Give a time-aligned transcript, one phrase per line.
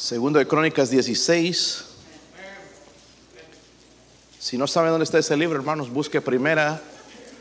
[0.00, 1.84] Segundo de Crónicas 16.
[4.38, 6.80] Si no saben dónde está ese libro, hermanos, busque primera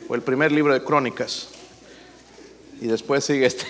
[0.10, 1.48] o el primer libro de Crónicas.
[2.82, 3.66] Y después sigue este.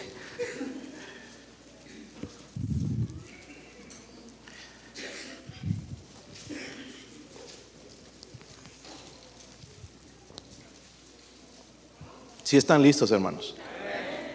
[12.43, 13.55] Si están listos, hermanos.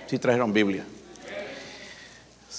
[0.07, 0.87] Si trajeron Biblia.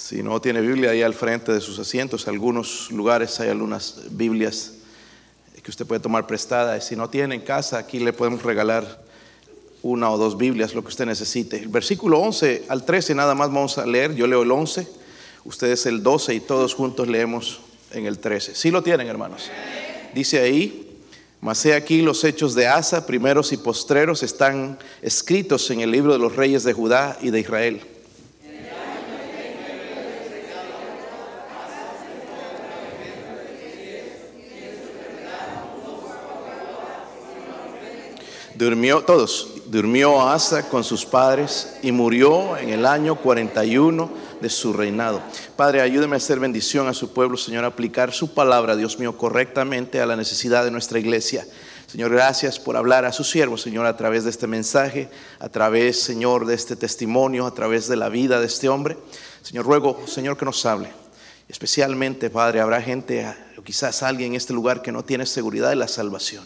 [0.07, 4.01] Si no tiene Biblia, ahí al frente de sus asientos, en algunos lugares hay algunas
[4.11, 4.73] Biblias
[5.63, 6.79] que usted puede tomar prestada.
[6.79, 9.03] Si no tiene en casa, aquí le podemos regalar
[9.81, 11.57] una o dos Biblias, lo que usted necesite.
[11.57, 14.13] El versículo 11 al 13 nada más vamos a leer.
[14.13, 14.87] Yo leo el 11,
[15.43, 18.53] ustedes el 12 y todos juntos leemos en el 13.
[18.53, 19.49] Si lo tienen, hermanos.
[20.13, 20.99] Dice ahí,
[21.41, 26.13] mas he aquí los hechos de Asa, primeros y postreros, están escritos en el libro
[26.13, 27.94] de los reyes de Judá y de Israel.
[38.57, 44.71] Durmió, todos, durmió Asa con sus padres y murió en el año 41 de su
[44.71, 45.21] reinado.
[45.57, 49.17] Padre, ayúdeme a hacer bendición a su pueblo, Señor, a aplicar su palabra, Dios mío,
[49.17, 51.45] correctamente a la necesidad de nuestra iglesia.
[51.85, 56.01] Señor, gracias por hablar a su siervo, Señor, a través de este mensaje, a través,
[56.01, 58.97] Señor, de este testimonio, a través de la vida de este hombre.
[59.41, 60.93] Señor, ruego, Señor, que nos hable.
[61.49, 65.75] Especialmente, Padre, habrá gente, o quizás alguien en este lugar que no tiene seguridad de
[65.75, 66.45] la salvación.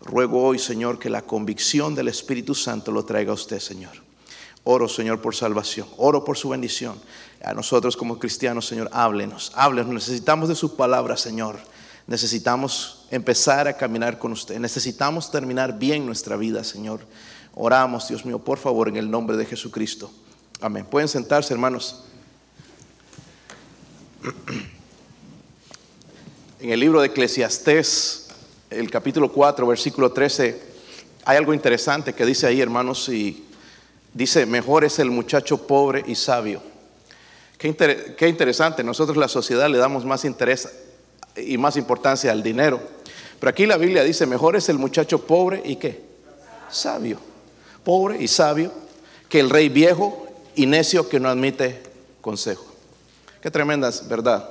[0.00, 3.92] Ruego hoy, Señor, que la convicción del Espíritu Santo lo traiga a usted, Señor.
[4.64, 5.88] Oro, Señor, por salvación.
[5.96, 7.00] Oro por su bendición.
[7.42, 9.52] A nosotros como cristianos, Señor, háblenos.
[9.54, 9.92] Háblenos.
[9.92, 11.58] Necesitamos de su palabra, Señor.
[12.06, 14.58] Necesitamos empezar a caminar con usted.
[14.58, 17.00] Necesitamos terminar bien nuestra vida, Señor.
[17.54, 20.10] Oramos, Dios mío, por favor, en el nombre de Jesucristo.
[20.60, 20.86] Amén.
[20.86, 22.04] Pueden sentarse, hermanos.
[26.60, 28.27] En el libro de Eclesiastés
[28.70, 30.60] el capítulo 4, versículo 13,
[31.24, 33.44] hay algo interesante que dice ahí, hermanos, y
[34.12, 36.62] dice, mejor es el muchacho pobre y sabio.
[37.56, 40.68] Qué, qué interesante, nosotros la sociedad le damos más interés
[41.36, 42.80] y más importancia al dinero.
[43.40, 46.02] Pero aquí la Biblia dice, mejor es el muchacho pobre y qué?
[46.70, 47.18] Sabio.
[47.84, 48.72] Pobre y sabio
[49.28, 51.82] que el rey viejo y necio que no admite
[52.20, 52.66] consejo.
[53.40, 54.48] Qué tremendas, ¿verdad?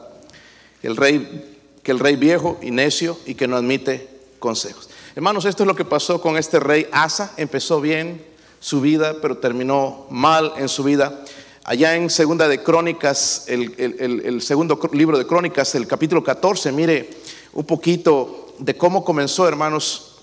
[0.81, 1.56] El rey
[1.87, 4.09] que el rey viejo y necio y que no admite
[4.39, 4.89] consejos.
[5.15, 7.31] Hermanos, esto es lo que pasó con este rey Asa.
[7.37, 8.25] Empezó bien
[8.59, 11.23] su vida, pero terminó mal en su vida.
[11.63, 17.09] Allá en Segunda de Crónicas, el, el segundo libro de Crónicas, el capítulo 14, mire
[17.53, 20.17] un poquito de cómo comenzó, hermanos.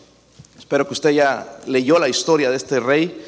[0.58, 3.24] Espero que usted ya leyó la historia de este rey.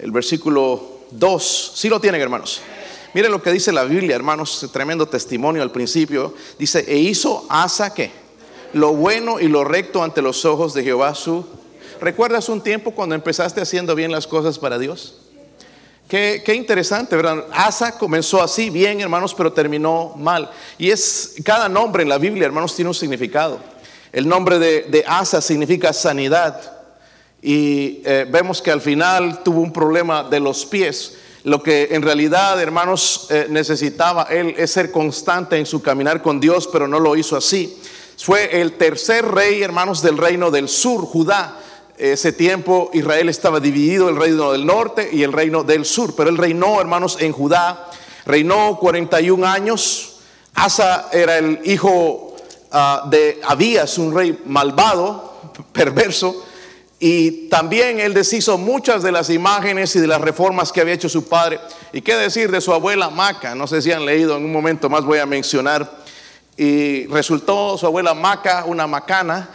[0.00, 2.62] El versículo 2, sí lo tienen, hermanos.
[3.16, 6.34] Miren lo que dice la Biblia, hermanos, tremendo testimonio al principio.
[6.58, 8.10] Dice, e hizo Asa que
[8.74, 11.42] lo bueno y lo recto ante los ojos de Jehová su.
[11.98, 15.16] ¿Recuerdas un tiempo cuando empezaste haciendo bien las cosas para Dios?
[16.06, 17.46] Qué, interesante, ¿verdad?
[17.52, 20.50] Asa comenzó así bien, hermanos, pero terminó mal.
[20.76, 23.60] Y es cada nombre en la Biblia, hermanos, tiene un significado.
[24.12, 26.70] El nombre de, Asa significa sanidad.
[27.40, 31.15] Y eh, vemos que al final tuvo un problema de los pies.
[31.46, 36.40] Lo que en realidad, hermanos, eh, necesitaba él es ser constante en su caminar con
[36.40, 37.80] Dios, pero no lo hizo así.
[38.18, 41.56] Fue el tercer rey, hermanos, del reino del sur, Judá.
[41.96, 46.30] Ese tiempo Israel estaba dividido, el reino del norte y el reino del sur, pero
[46.30, 47.92] él reinó, hermanos, en Judá.
[48.24, 50.16] Reinó 41 años.
[50.52, 52.34] Asa era el hijo
[52.72, 56.44] ah, de Abías, un rey malvado, perverso
[56.98, 61.10] y también él deshizo muchas de las imágenes y de las reformas que había hecho
[61.10, 61.60] su padre.
[61.92, 63.54] ¿Y qué decir de su abuela Maca?
[63.54, 66.04] No sé si han leído, en un momento más voy a mencionar.
[66.56, 69.50] Y resultó su abuela Maca una macana.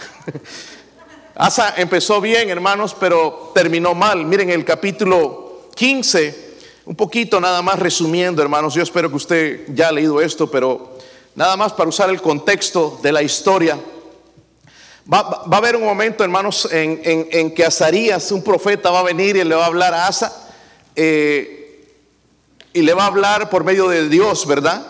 [1.36, 4.24] Asa empezó bien, hermanos, pero terminó mal.
[4.26, 6.52] Miren el capítulo 15,
[6.86, 8.76] un poquito nada más resumiendo, hermanos.
[8.76, 11.00] Yo espero que usted ya ha leído esto, pero
[11.34, 13.80] nada más para usar el contexto de la historia.
[15.12, 19.44] Va, a haber un momento, hermanos, en, que Azarías, un profeta, va a venir y
[19.44, 20.32] le va a hablar a Asa.
[20.96, 21.58] Eh,
[22.74, 24.86] y le va a hablar por medio de Dios, ¿verdad?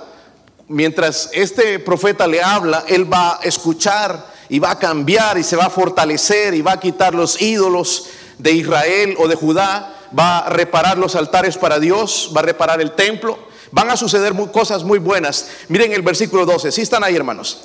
[0.68, 5.56] Mientras este profeta le habla, él va a escuchar y va a cambiar y se
[5.56, 10.40] va a fortalecer y va a quitar los ídolos de Israel o de Judá, va
[10.40, 13.38] a reparar los altares para Dios, va a reparar el templo.
[13.72, 15.48] Van a suceder cosas muy buenas.
[15.70, 17.62] Miren el versículo 12, si están ahí hermanos.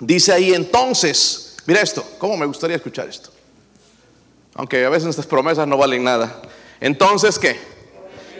[0.00, 3.30] Dice ahí entonces, mira esto, ¿cómo me gustaría escuchar esto?
[4.54, 6.42] Aunque a veces nuestras promesas no valen nada.
[6.80, 7.58] Entonces, ¿qué?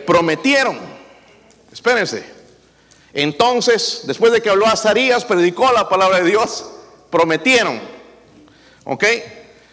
[0.06, 0.78] Prometieron,
[1.72, 2.24] espérense,
[3.14, 6.64] Entonces, después de que habló Azarías, predicó la palabra de Dios,
[7.10, 7.80] prometieron,
[8.84, 9.04] ¿ok?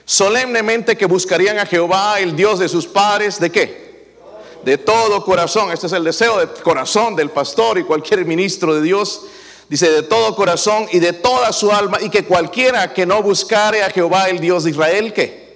[0.05, 3.89] Solemnemente que buscarían a Jehová, el Dios de sus padres, ¿de qué?
[4.65, 5.71] De todo corazón.
[5.71, 9.21] Este es el deseo de corazón del pastor y cualquier ministro de Dios.
[9.69, 13.83] Dice, de todo corazón y de toda su alma, y que cualquiera que no buscare
[13.83, 15.49] a Jehová, el Dios de Israel, ¿qué?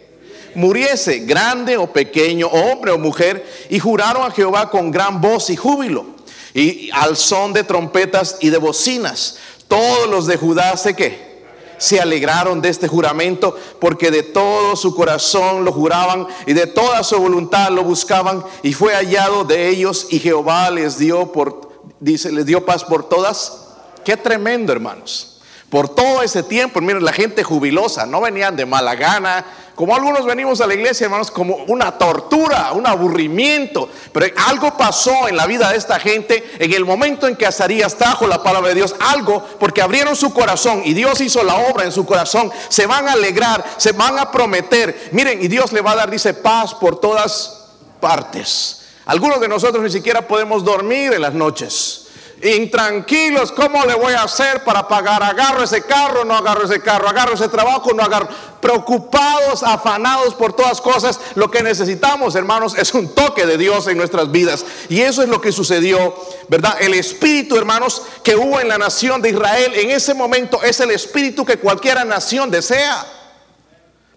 [0.55, 5.55] muriese, grande o pequeño, hombre o mujer, y juraron a Jehová con gran voz y
[5.55, 6.05] júbilo,
[6.53, 9.37] y al son de trompetas y de bocinas.
[9.67, 11.33] Todos los de Judá se que
[11.77, 17.03] se alegraron de este juramento, porque de todo su corazón lo juraban y de toda
[17.03, 21.69] su voluntad lo buscaban, y fue hallado de ellos, y Jehová les dio por,
[21.99, 23.62] dice, les dio paz por todas.
[24.03, 25.29] Qué tremendo, hermanos.
[25.73, 30.23] Por todo ese tiempo, miren, la gente jubilosa, no venían de mala gana, como algunos
[30.23, 33.89] venimos a la iglesia, hermanos, como una tortura, un aburrimiento.
[34.11, 37.95] Pero algo pasó en la vida de esta gente en el momento en que Azarías
[37.95, 38.95] trajo la palabra de Dios.
[38.99, 42.51] Algo, porque abrieron su corazón y Dios hizo la obra en su corazón.
[42.69, 45.09] Se van a alegrar, se van a prometer.
[45.11, 47.63] Miren, y Dios le va a dar, dice, paz por todas
[47.99, 48.81] partes.
[49.05, 52.02] Algunos de nosotros ni siquiera podemos dormir en las noches
[52.43, 55.23] intranquilos, ¿cómo le voy a hacer para pagar?
[55.23, 58.27] Agarro ese carro, no agarro ese carro, agarro ese trabajo, no agarro.
[58.59, 61.19] Preocupados, afanados por todas cosas.
[61.35, 64.65] Lo que necesitamos, hermanos, es un toque de Dios en nuestras vidas.
[64.89, 66.15] Y eso es lo que sucedió,
[66.49, 66.75] ¿verdad?
[66.81, 70.91] El espíritu, hermanos, que hubo en la nación de Israel en ese momento es el
[70.91, 73.05] espíritu que cualquiera nación desea.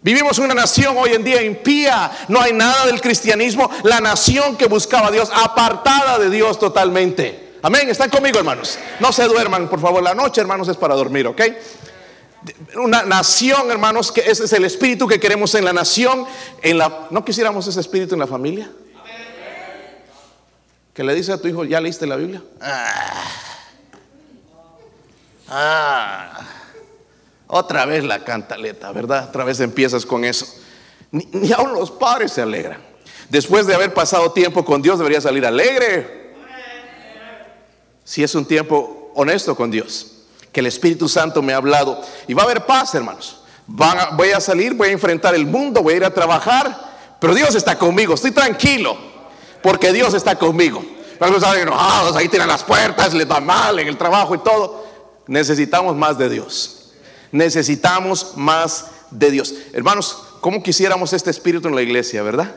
[0.02, 4.66] Vivimos una nación hoy en día impía, no hay nada del cristianismo, la nación que
[4.66, 7.45] buscaba a Dios, apartada de Dios totalmente.
[7.66, 8.78] Amén, están conmigo hermanos.
[9.00, 11.42] No se duerman, por favor, la noche hermanos es para dormir, ¿ok?
[12.76, 16.26] Una nación, hermanos, que ese es el espíritu que queremos en la nación.
[16.62, 18.70] En la, ¿No quisiéramos ese espíritu en la familia?
[20.94, 22.40] Que le dice a tu hijo, ¿ya leíste la Biblia?
[22.60, 23.24] Ah,
[25.48, 26.40] ah,
[27.48, 29.30] otra vez la cantaleta, ¿verdad?
[29.30, 30.46] Otra vez empiezas con eso.
[31.10, 32.80] Ni, ni aún los padres se alegran.
[33.28, 36.25] Después de haber pasado tiempo con Dios, debería salir alegre
[38.06, 40.12] si es un tiempo honesto con Dios,
[40.52, 42.00] que el Espíritu Santo me ha hablado.
[42.28, 43.42] Y va a haber paz, hermanos.
[43.66, 47.56] voy a salir, voy a enfrentar el mundo, voy a ir a trabajar, pero Dios
[47.56, 48.96] está conmigo, estoy tranquilo,
[49.60, 50.82] porque Dios está conmigo.
[51.18, 54.86] Algunos están enojados, ahí tienen las puertas, les va mal en el trabajo y todo.
[55.26, 56.92] Necesitamos más de Dios.
[57.32, 59.52] Necesitamos más de Dios.
[59.72, 62.54] Hermanos, ¿cómo quisiéramos este espíritu en la iglesia, verdad?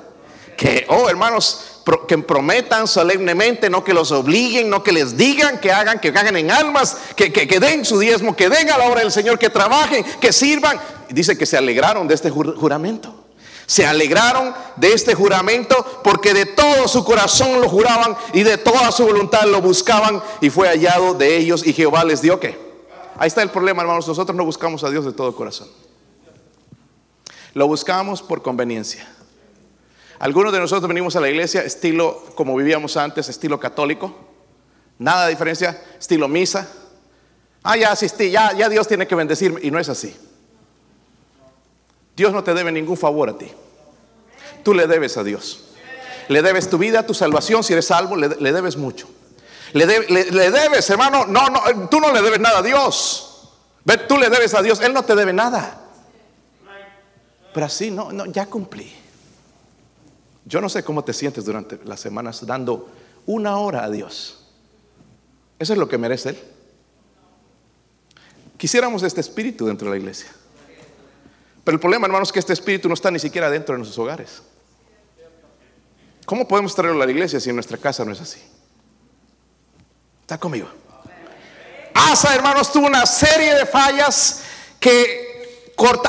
[0.60, 5.72] Que, oh hermanos, que prometan solemnemente, no que los obliguen, no que les digan que
[5.72, 9.00] hagan, que hagan en almas, que, que, den su diezmo, que den a la obra
[9.00, 10.78] del Señor, que trabajen, que sirvan.
[11.08, 13.16] Dice que se alegraron de este juramento.
[13.68, 18.92] Se alegraron de este juramento porque de todo su corazón lo juraban y de toda
[18.92, 22.60] su voluntad lo buscaban y fue hallado de ellos y Jehová les dio que.
[23.18, 24.06] Ahí está el problema, hermanos.
[24.06, 25.70] Nosotros no buscamos a Dios de todo corazón.
[27.54, 29.08] Lo buscamos por conveniencia.
[30.20, 34.14] Algunos de nosotros venimos a la iglesia estilo como vivíamos antes, estilo católico.
[34.98, 36.68] Nada de diferencia, estilo misa.
[37.64, 39.62] Ah, ya asistí, ya, ya Dios tiene que bendecirme.
[39.64, 40.16] Y no es así.
[42.18, 43.50] Dios no te debe ningún favor a ti.
[44.62, 45.70] Tú le debes a Dios.
[46.28, 49.08] Le debes tu vida, tu salvación, si eres salvo, le, debes mucho.
[49.72, 53.50] Le, le, debes, hermano, no, no, tú no le debes nada a Dios.
[54.08, 55.80] Tú le debes a Dios, Él no te debe nada.
[57.54, 58.99] Pero así, no, no, ya cumplí.
[60.50, 62.90] Yo no sé cómo te sientes durante las semanas dando
[63.28, 64.48] una hora a Dios.
[65.60, 66.40] Eso es lo que merece Él.
[68.58, 70.32] Quisiéramos este espíritu dentro de la iglesia.
[71.64, 74.00] Pero el problema, hermanos, es que este espíritu no está ni siquiera dentro de nuestros
[74.00, 74.42] hogares.
[76.26, 78.42] ¿Cómo podemos traerlo a la iglesia si en nuestra casa no es así?
[80.22, 80.68] ¿Está conmigo?
[81.94, 84.42] Asa, hermanos, tuvo una serie de fallas
[84.80, 85.29] que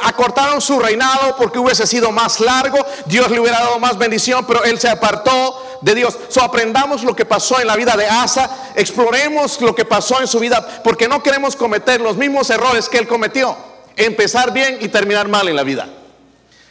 [0.02, 4.64] acortaron su reinado porque hubiese sido más largo, Dios le hubiera dado más bendición, pero
[4.64, 6.18] él se apartó de Dios.
[6.28, 10.26] So aprendamos lo que pasó en la vida de Asa, exploremos lo que pasó en
[10.26, 13.56] su vida, porque no queremos cometer los mismos errores que él cometió,
[13.96, 15.88] empezar bien y terminar mal en la vida.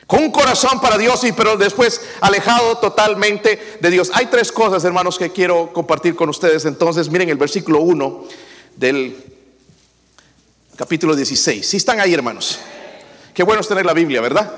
[0.07, 4.09] Con un corazón para Dios y pero después alejado totalmente de Dios.
[4.15, 6.65] Hay tres cosas, hermanos, que quiero compartir con ustedes.
[6.65, 8.23] Entonces, miren el versículo 1
[8.75, 9.23] del
[10.75, 11.63] capítulo 16.
[11.67, 12.57] Si están ahí, hermanos.
[13.39, 14.51] Qué bueno es tener la Biblia, ¿verdad?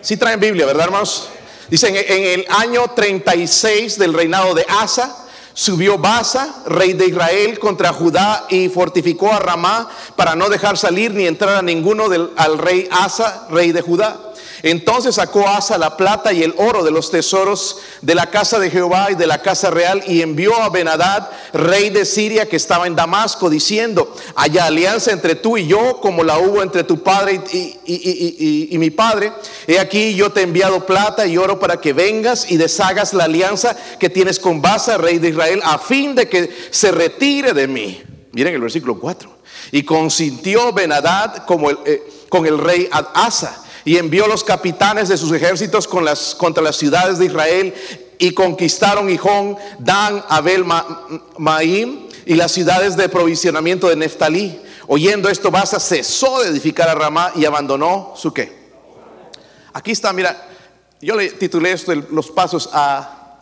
[0.00, 1.30] Si traen Biblia, ¿verdad, hermanos?
[1.68, 7.92] Dicen, en el año 36 del reinado de Asa, subió Basa, rey de Israel, contra
[7.92, 12.58] Judá y fortificó a Ramá para no dejar salir ni entrar a ninguno del, al
[12.58, 14.16] rey Asa, rey de Judá.
[14.62, 18.70] Entonces sacó Asa la plata y el oro de los tesoros de la casa de
[18.70, 22.86] Jehová y de la casa real y envió a Benadad, rey de Siria, que estaba
[22.86, 27.40] en Damasco, diciendo, haya alianza entre tú y yo, como la hubo entre tu padre
[27.52, 29.32] y, mi padre.
[29.66, 33.24] He aquí yo te he enviado plata y oro para que vengas y deshagas la
[33.24, 37.66] alianza que tienes con Basa, rey de Israel, a fin de que se retire de
[37.66, 38.02] mí.
[38.32, 39.40] Miren el versículo 4.
[39.72, 45.32] Y consintió Benadad como eh, con el rey Asa y envió los capitanes de sus
[45.32, 47.74] ejércitos contra las ciudades de Israel
[48.18, 50.64] y conquistaron Hijón, Dan, Abel,
[51.38, 54.60] Maim y las ciudades de provisionamiento de Neftalí.
[54.86, 58.60] Oyendo esto, Basa cesó de edificar a Ramá y abandonó su qué.
[59.72, 60.48] Aquí está, mira,
[61.00, 63.38] yo le titulé esto los pasos a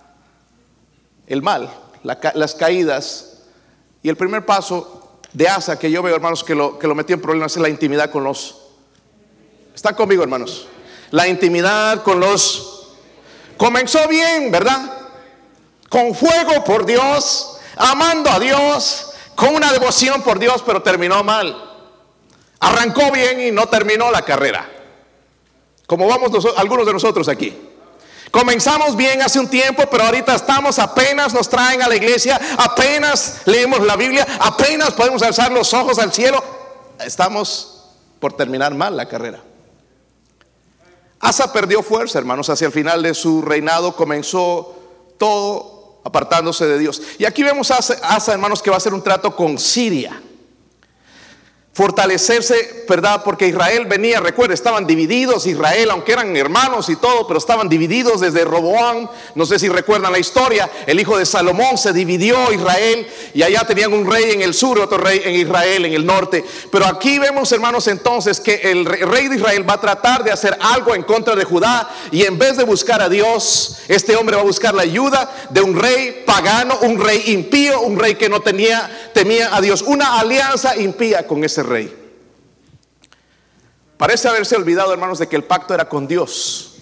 [1.26, 1.70] el mal,
[2.02, 3.40] las caídas.
[4.02, 7.14] Y el primer paso de Asa que yo veo, hermanos, que lo, que lo metió
[7.14, 8.67] en problemas es la intimidad con los
[9.78, 10.66] ¿Están conmigo, hermanos?
[11.12, 12.88] La intimidad con los...
[13.56, 14.90] Comenzó bien, ¿verdad?
[15.88, 21.56] Con fuego por Dios, amando a Dios, con una devoción por Dios, pero terminó mal.
[22.58, 24.68] Arrancó bien y no terminó la carrera.
[25.86, 27.56] Como vamos algunos de nosotros aquí.
[28.32, 33.42] Comenzamos bien hace un tiempo, pero ahorita estamos apenas nos traen a la iglesia, apenas
[33.44, 36.42] leemos la Biblia, apenas podemos alzar los ojos al cielo.
[36.98, 37.84] Estamos
[38.18, 39.44] por terminar mal la carrera.
[41.20, 44.74] Asa perdió fuerza, hermanos, hacia el final de su reinado comenzó
[45.18, 47.02] todo apartándose de Dios.
[47.18, 50.22] Y aquí vemos a Asa, hermanos, que va a hacer un trato con Siria
[51.78, 53.22] fortalecerse, ¿verdad?
[53.22, 58.20] Porque Israel venía, recuerda, estaban divididos, Israel, aunque eran hermanos y todo, pero estaban divididos
[58.20, 63.06] desde Roboán, no sé si recuerdan la historia, el hijo de Salomón se dividió Israel
[63.32, 66.44] y allá tenían un rey en el sur, otro rey en Israel, en el norte.
[66.68, 70.58] Pero aquí vemos, hermanos, entonces que el rey de Israel va a tratar de hacer
[70.60, 74.42] algo en contra de Judá y en vez de buscar a Dios, este hombre va
[74.42, 78.40] a buscar la ayuda de un rey pagano, un rey impío, un rey que no
[78.40, 81.67] tenía, temía a Dios, una alianza impía con ese rey.
[83.96, 86.76] Parece haberse olvidado, hermanos, de que el pacto era con Dios.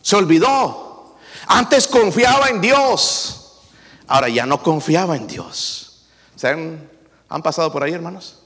[0.00, 1.16] Se olvidó.
[1.46, 3.60] Antes confiaba en Dios.
[4.06, 6.06] Ahora ya no confiaba en Dios.
[6.36, 6.88] ¿Se han,
[7.42, 8.40] pasado por ahí, hermanos?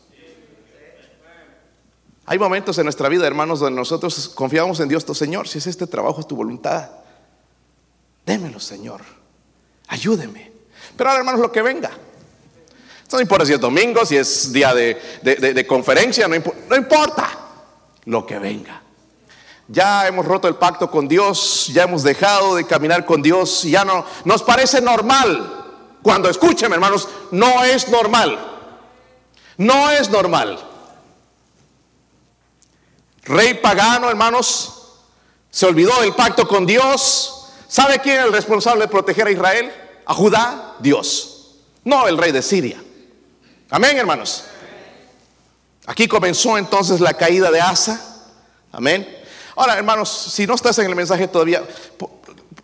[2.26, 5.66] Hay momentos en nuestra vida, hermanos, donde nosotros confiamos en Dios, tu Señor, si es
[5.68, 6.90] este trabajo, tu voluntad,
[8.26, 9.00] démelo, Señor,
[9.86, 10.52] ayúdeme.
[10.96, 11.92] Pero ahora, hermanos, lo que venga,
[13.12, 17.30] no importa si es domingo, si es día de, conferencia, no, importa
[18.04, 18.82] lo que venga.
[19.68, 23.84] Ya hemos roto el pacto con Dios, ya hemos dejado de caminar con Dios, ya
[23.84, 25.64] no nos parece normal.
[26.02, 28.38] Cuando escuchen, hermanos, no es normal.
[29.56, 30.58] No es normal.
[33.24, 34.72] Rey pagano, hermanos,
[35.50, 37.48] se olvidó del pacto con Dios.
[37.66, 39.72] ¿Sabe quién es el responsable de proteger a Israel?
[40.04, 41.56] A Judá, Dios.
[41.82, 42.80] No el rey de Siria.
[43.68, 44.44] Amén, hermanos.
[45.86, 48.24] Aquí comenzó entonces la caída de Asa.
[48.70, 49.06] Amén.
[49.56, 51.64] Ahora, hermanos, si no estás en el mensaje todavía,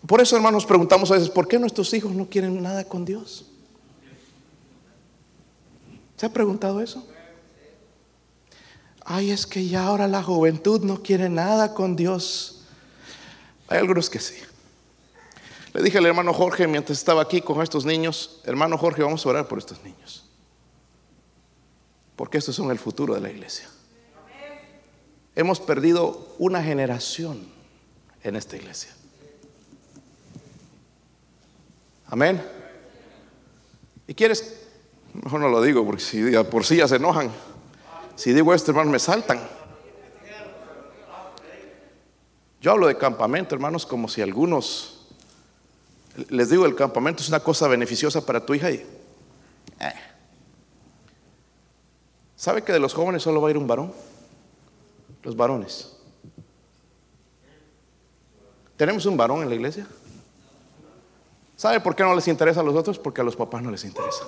[0.07, 3.47] por, eso, hermanos, preguntamos a veces, ¿por qué nuestros hijos no quieren nada con Dios?
[6.17, 7.07] ¿Se ha preguntado eso?
[9.05, 12.63] Ay, es que ya ahora la juventud no quiere nada con Dios.
[13.69, 14.37] Hay algunos que sí.
[15.73, 19.29] Le dije al hermano Jorge mientras estaba aquí con estos niños, hermano Jorge, vamos a
[19.31, 20.22] orar por estos niños
[22.17, 23.69] porque estos son el futuro de la iglesia.
[25.35, 27.47] Hemos perdido una generación
[28.23, 28.91] en esta iglesia.
[32.07, 32.43] Amén.
[34.07, 34.61] ¿Y quieres?
[35.15, 37.31] Mejor no lo digo porque si por sí ya se enojan.
[38.15, 39.41] Si digo esto, hermanos, me saltan.
[42.61, 44.93] Yo hablo de campamento, hermanos, como si algunos
[46.29, 48.75] les digo, el campamento es una cosa beneficiosa para tu hija y
[49.81, 49.93] eh,
[52.43, 53.93] ¿Sabe que de los jóvenes solo va a ir un varón?
[55.23, 55.93] Los varones.
[58.77, 59.87] ¿Tenemos un varón en la iglesia?
[61.55, 62.99] ¿Sabe por qué no les interesa a los otros?
[62.99, 64.25] Porque a los papás no les interesa.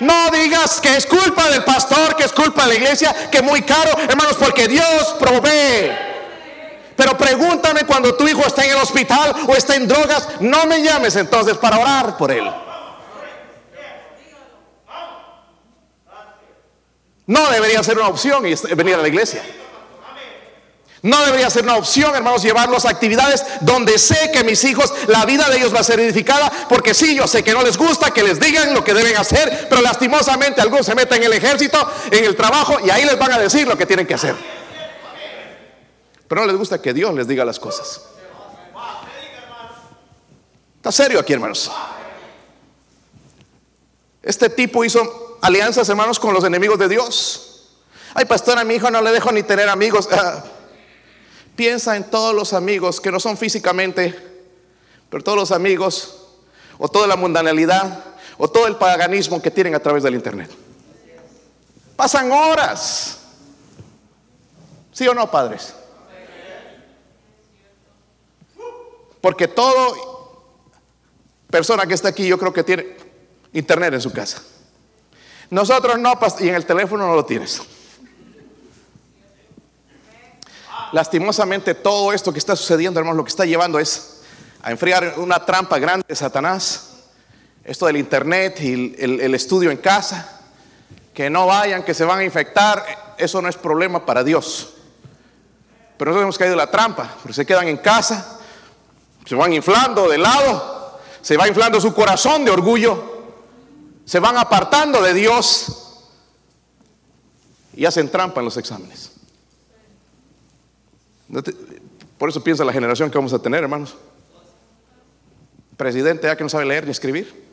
[0.00, 3.62] No digas que es culpa del pastor, que es culpa de la iglesia, que muy
[3.62, 5.92] caro, hermanos, porque Dios provee.
[6.96, 10.82] Pero pregúntame cuando tu hijo está en el hospital o está en drogas, no me
[10.82, 12.50] llames entonces para orar por él.
[17.30, 19.40] No debería ser una opción venir a la iglesia.
[21.02, 25.24] No debería ser una opción, hermanos, llevarlos a actividades donde sé que mis hijos, la
[25.26, 28.10] vida de ellos va a ser edificada, porque sí, yo sé que no les gusta
[28.10, 31.78] que les digan lo que deben hacer, pero lastimosamente algunos se meten en el ejército,
[32.10, 34.34] en el trabajo, y ahí les van a decir lo que tienen que hacer.
[36.26, 38.06] Pero no les gusta que Dios les diga las cosas.
[40.78, 41.70] Está serio aquí, hermanos.
[44.20, 47.68] Este tipo hizo alianzas, hermanos, con los enemigos de Dios.
[48.14, 50.08] Ay, pastor, a mi hijo no le dejo ni tener amigos.
[50.12, 50.44] Ah,
[51.56, 54.16] piensa en todos los amigos que no son físicamente,
[55.08, 56.26] pero todos los amigos,
[56.78, 58.04] o toda la mundanalidad,
[58.38, 60.50] o todo el paganismo que tienen a través del Internet.
[61.96, 63.18] Pasan horas.
[64.92, 65.74] ¿Sí o no, padres?
[69.20, 70.10] Porque todo
[71.50, 72.96] persona que está aquí yo creo que tiene
[73.52, 74.42] internet en su casa.
[75.50, 77.60] Nosotros no, y en el teléfono no lo tienes.
[80.92, 84.22] Lastimosamente todo esto que está sucediendo, hermanos, lo que está llevando es
[84.62, 86.86] a enfriar una trampa grande de Satanás.
[87.64, 90.40] Esto del internet y el, estudio en casa.
[91.14, 93.14] Que no vayan, que se van a infectar.
[93.18, 94.74] Eso no es problema para Dios.
[95.96, 98.38] Pero nosotros hemos caído en la trampa, porque se quedan en casa,
[99.26, 103.19] se van inflando de lado, se va inflando su corazón de orgullo,
[104.10, 106.00] se van apartando de Dios
[107.76, 109.12] y hacen trampa en los exámenes.
[112.18, 113.94] Por eso piensa la generación que vamos a tener, hermanos.
[115.76, 117.46] Presidente ya que no sabe leer ni escribir.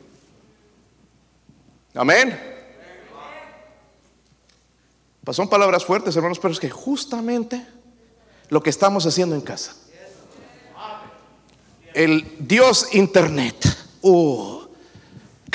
[1.94, 2.36] Amén.
[5.22, 7.64] Pues son palabras fuertes, hermanos, pero es que justamente
[8.48, 9.76] lo que estamos haciendo en casa.
[11.94, 13.64] El Dios Internet.
[14.02, 14.67] Uh,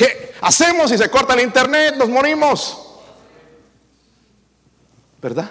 [0.04, 1.96] ¿Qué hacemos si se corta el Internet?
[1.96, 2.78] Nos morimos.
[5.22, 5.50] ¿Verdad?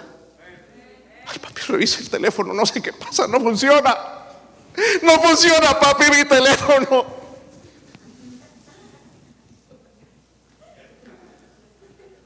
[1.25, 3.97] Ay, papi, revisa el teléfono, no sé qué pasa, no funciona.
[5.01, 7.05] No funciona, papi, mi teléfono.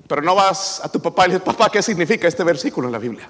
[0.05, 2.91] Pero no vas a tu papá y le dices, papá, ¿qué significa este versículo en
[2.91, 3.29] la Biblia?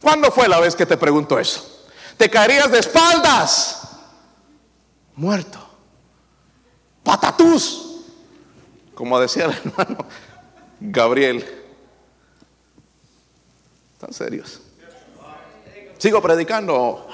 [0.00, 1.88] ¿Cuándo fue la vez que te preguntó eso?
[2.16, 3.80] Te caerías de espaldas,
[5.16, 5.63] muerto,
[7.04, 8.00] patatús,
[8.94, 10.06] como decía el hermano
[10.80, 11.44] Gabriel.
[13.94, 14.60] ¿Están serios?
[15.98, 17.06] Sigo predicando.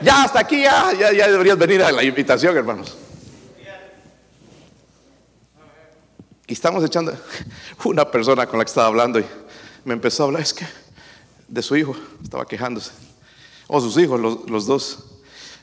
[0.00, 2.96] Ya hasta aquí, ya, ya, deberías venir a la invitación, hermanos.
[6.46, 7.12] Y estamos echando
[7.84, 9.26] una persona con la que estaba hablando y
[9.84, 10.66] me empezó a hablar, es que
[11.48, 12.92] de su hijo, estaba quejándose.
[13.66, 15.04] O sus hijos, los, dos.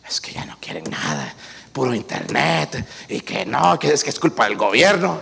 [0.07, 1.33] Es que ya no quieren nada,
[1.75, 5.19] puro internet, y que no, que es que es culpa del gobierno.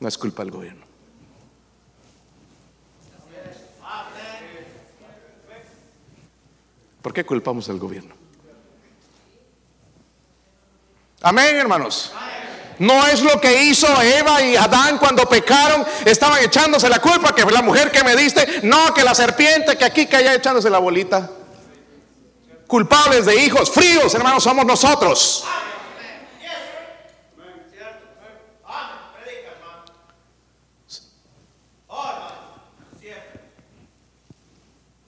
[0.00, 0.86] No es culpa del gobierno.
[7.02, 8.14] ¿Por qué culpamos al gobierno?
[11.20, 12.14] Amén, hermanos.
[12.78, 15.84] No es lo que hizo Eva y Adán cuando pecaron.
[16.06, 18.62] Estaban echándose la culpa que la mujer que me diste.
[18.62, 21.30] No, que la serpiente que aquí que allá echándose la bolita.
[22.68, 25.44] Culpables de hijos fríos, hermanos, somos nosotros.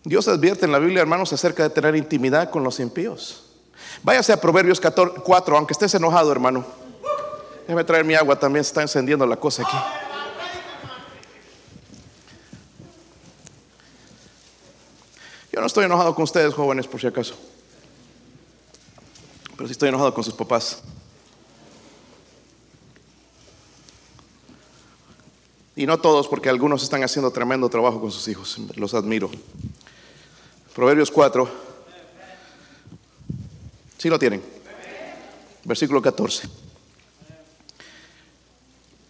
[0.03, 3.45] Dios advierte en la Biblia, hermanos, acerca de tener intimidad con los impíos.
[4.03, 6.65] Váyase a Proverbios 4, aunque estés enojado, hermano.
[7.63, 10.10] Déjame traer mi agua, también se está encendiendo la cosa aquí.
[15.53, 17.35] Yo no estoy enojado con ustedes, jóvenes, por si acaso.
[19.57, 20.83] Pero sí estoy enojado con sus papás.
[25.75, 28.59] Y no todos, porque algunos están haciendo tremendo trabajo con sus hijos.
[28.77, 29.31] Los admiro.
[30.75, 31.51] Proverbios 4.
[33.99, 34.43] ¿Sí lo tienen?
[35.65, 36.49] Versículo 14.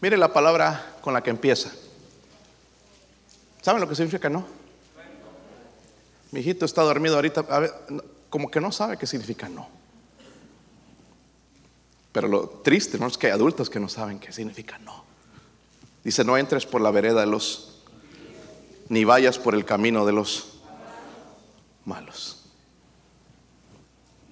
[0.00, 1.70] Mire la palabra con la que empieza.
[3.60, 4.59] ¿Saben lo que significa no?
[6.32, 7.44] Mi hijito está dormido ahorita,
[8.28, 9.68] como que no sabe qué significa no.
[12.12, 13.06] Pero lo triste ¿no?
[13.06, 15.04] es que hay adultos que no saben qué significa no.
[16.02, 17.82] Dice, no entres por la vereda de los,
[18.88, 20.60] ni vayas por el camino de los
[21.84, 22.44] malos.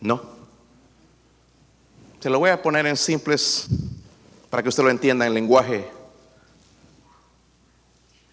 [0.01, 0.23] No.
[2.21, 3.69] Se lo voy a poner en simples
[4.51, 5.89] para que usted lo entienda en lenguaje.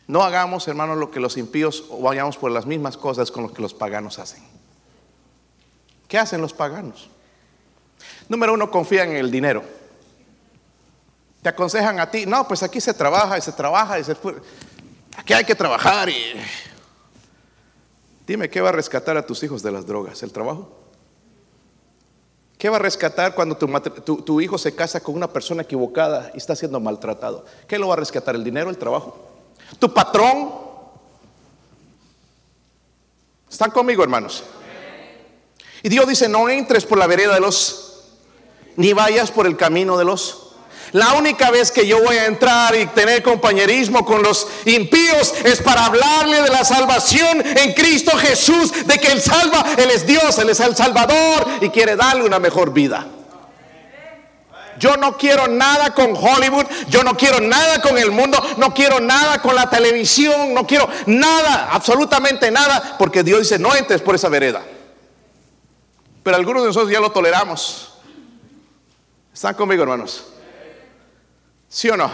[0.08, 3.54] No hagamos, hermanos, lo que los impíos o vayamos por las mismas cosas con lo
[3.54, 4.44] que los paganos hacen.
[6.08, 7.10] ¿Qué hacen los paganos?
[8.30, 9.64] Número uno, confían en el dinero.
[11.42, 14.16] Te aconsejan a ti, no, pues aquí se trabaja y se trabaja y se...
[15.18, 16.34] Aquí hay que trabajar y...
[18.28, 20.22] Dime, ¿qué va a rescatar a tus hijos de las drogas?
[20.24, 20.86] ¿El trabajo?
[22.58, 26.56] ¿Qué va a rescatar cuando tu, hijo se casa con una persona equivocada y está
[26.56, 27.46] siendo maltratado?
[27.68, 28.34] ¿Qué lo va a rescatar?
[28.34, 29.35] ¿El dinero, el trabajo?
[29.80, 30.54] ¿Tu patrón?
[33.50, 34.44] ¿Están conmigo, hermanos?
[35.84, 38.04] Y Dios dice, no entres por la vereda de los,
[38.76, 40.46] ni vayas por el camino de los
[40.96, 45.62] la única vez que yo voy a entrar y tener compañerismo con los impíos es
[45.62, 50.38] para hablarle de la salvación en Cristo Jesús, de que Él salva, Él es Dios,
[50.38, 53.08] Él es el Salvador y quiere darle una mejor vida.
[54.80, 59.00] Yo no quiero nada con Hollywood, yo no quiero nada con el mundo, no quiero
[59.00, 64.16] nada con la televisión, no quiero nada, absolutamente nada, porque Dios dice, no entres por
[64.16, 64.64] esa vereda.
[66.24, 67.94] Pero algunos de nosotros ya lo toleramos.
[69.34, 70.26] ¿Están conmigo, hermanos?
[71.70, 72.12] ¿Sí o no?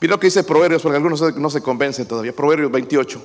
[0.00, 2.34] Mira lo que dice Proverbios, porque algunos no se convencen todavía.
[2.34, 3.22] Proverbios 28.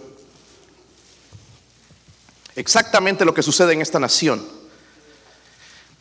[2.56, 4.61] Exactamente lo que sucede en esta nación.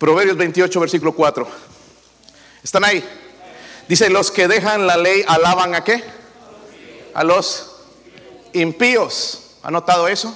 [0.00, 1.46] Proverbios 28, versículo 4.
[2.64, 3.06] ¿Están ahí?
[3.86, 6.02] Dice, los que dejan la ley alaban a qué?
[7.12, 7.70] A los
[8.54, 9.58] impíos.
[9.62, 10.34] ¿Ha notado eso?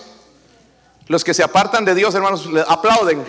[1.06, 3.24] Los que se apartan de Dios, hermanos, le aplauden.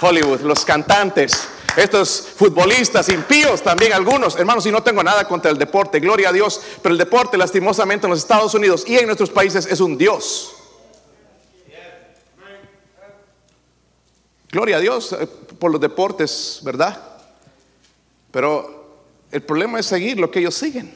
[0.00, 1.46] Hollywood, los cantantes,
[1.76, 6.32] estos futbolistas impíos también algunos, hermanos, y no tengo nada contra el deporte, gloria a
[6.32, 9.96] Dios, pero el deporte lastimosamente en los Estados Unidos y en nuestros países es un
[9.96, 10.56] Dios.
[14.54, 15.26] Gloria a Dios eh,
[15.58, 16.96] por los deportes, ¿verdad?
[18.30, 20.94] Pero el problema es seguir lo que ellos siguen.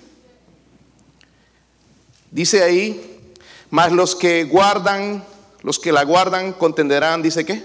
[2.31, 3.33] Dice ahí,
[3.69, 5.25] más los que guardan,
[5.63, 7.65] los que la guardan contenderán, dice qué?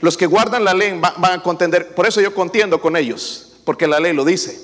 [0.00, 1.94] Los que guardan la ley van, a contender.
[1.94, 4.58] Por eso yo contiendo con ellos, porque la ley lo dice.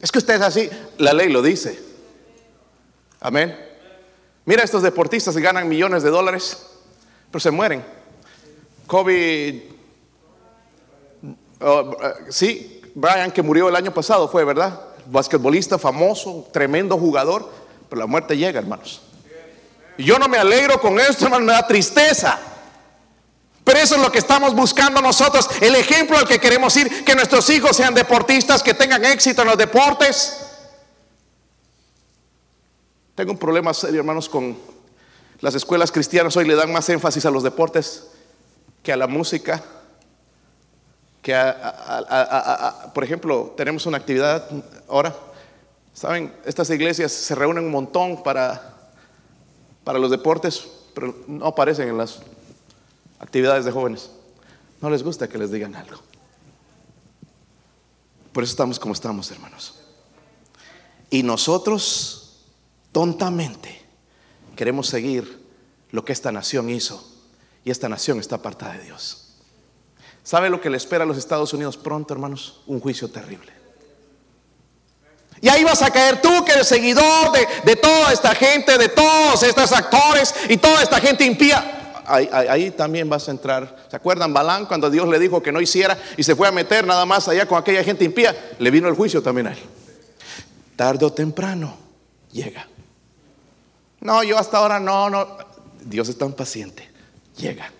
[0.00, 1.78] Es que usted es así, la ley lo dice.
[3.20, 3.54] Amén.
[4.46, 6.56] Mira estos deportistas ganan millones de dólares,
[7.30, 7.97] pero se mueren.
[8.88, 9.68] Kobe,
[11.60, 14.80] oh, eh, sí, Brian que murió el año pasado fue, ¿verdad?
[15.04, 17.52] Basquetbolista famoso, tremendo jugador,
[17.88, 19.02] pero la muerte llega, hermanos.
[19.98, 22.38] Yo no me alegro con esto, hermano, me da tristeza.
[23.62, 27.14] Pero eso es lo que estamos buscando nosotros, el ejemplo al que queremos ir, que
[27.14, 30.46] nuestros hijos sean deportistas, que tengan éxito en los deportes.
[33.14, 34.56] Tengo un problema hermanos, con
[35.40, 38.06] las escuelas cristianas hoy le dan más énfasis a los deportes
[38.88, 39.62] que a la música,
[41.20, 44.48] que a, por ejemplo, tenemos una actividad
[44.88, 45.14] ahora,
[45.92, 48.88] saben, estas iglesias se reúnen un montón para,
[49.84, 52.20] para los deportes, pero no aparecen en las
[53.18, 54.10] actividades de jóvenes.
[54.80, 55.98] No les gusta que les digan algo.
[58.32, 59.80] Por eso estamos como estamos, hermanos.
[61.10, 62.38] Y nosotros,
[62.90, 63.82] tontamente,
[64.56, 65.46] queremos seguir
[65.90, 67.07] lo que esta nación hizo.
[67.68, 69.26] Y esta nación está apartada de Dios.
[70.24, 72.62] ¿Sabe lo que le espera a los Estados Unidos pronto, hermanos?
[72.66, 73.52] Un juicio terrible.
[75.42, 78.88] Y ahí vas a caer tú que eres seguidor de, de toda esta gente, de
[78.88, 83.84] todos estos actores y toda esta gente impía ahí, también vas a entrar.
[83.90, 86.86] ¿Se acuerdan Balán cuando Dios le dijo que no hiciera y se fue a meter
[86.86, 88.34] nada más allá con aquella gente impía?
[88.58, 89.58] Le vino el juicio también a él.
[90.74, 91.76] Tarde o temprano
[92.32, 92.66] llega.
[94.00, 95.36] No, yo hasta ahora no, no.
[95.82, 96.87] Dios es tan paciente.
[97.38, 97.72] Llega.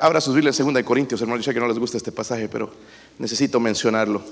[0.00, 1.42] Abra sus Biblias en 2 Corintios, hermano.
[1.42, 2.70] Yo que no les gusta este pasaje, pero
[3.18, 4.22] necesito mencionarlo.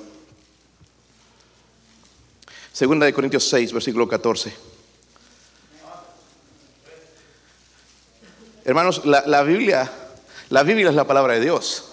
[2.72, 4.54] Segunda de Corintios 6, versículo 14.
[8.64, 9.90] Hermanos, la, Biblia,
[10.48, 11.90] la Biblia es la palabra de Dios.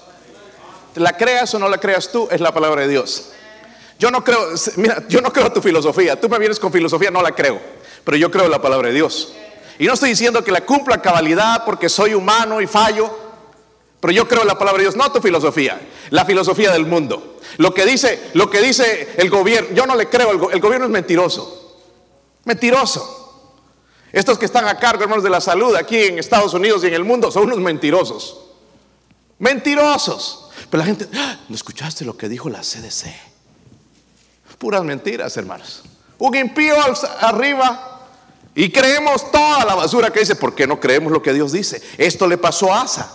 [0.96, 3.32] La creas o no la creas tú, es la palabra de Dios.
[3.98, 4.40] Yo no creo,
[4.78, 6.20] mira, yo no creo tu filosofía.
[6.20, 7.60] Tú me vienes con filosofía, no la creo.
[8.06, 9.34] Pero yo creo la palabra de Dios.
[9.80, 13.10] Y no estoy diciendo que la cumpla cabalidad porque soy humano y fallo.
[14.02, 17.40] Pero yo creo la palabra de Dios, no tu filosofía, la filosofía del mundo.
[17.58, 20.86] Lo que dice, lo que dice el gobierno, yo no le creo, el, el gobierno
[20.86, 21.78] es mentiroso.
[22.44, 23.16] Mentiroso.
[24.12, 26.94] Estos que están a cargo, hermanos, de la salud aquí en Estados Unidos y en
[26.94, 28.38] el mundo son unos mentirosos.
[29.38, 30.50] Mentirosos.
[30.70, 33.08] Pero la gente, ah, ¿no escuchaste lo que dijo la CDC?
[34.58, 35.84] Puras mentiras, hermanos.
[36.18, 36.76] Un impío
[37.22, 37.89] arriba
[38.60, 40.36] y creemos toda la basura que dice.
[40.36, 41.82] ¿Por qué no creemos lo que Dios dice?
[41.98, 43.10] Esto le pasó a Asa.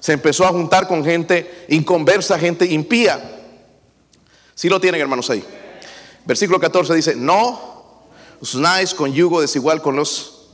[0.00, 3.40] Se empezó a juntar con gente inconversa, gente impía.
[4.52, 5.44] Si lo tienen, hermanos, ahí.
[6.24, 8.02] Versículo 14 dice, no
[8.52, 10.48] unáis con yugo desigual con los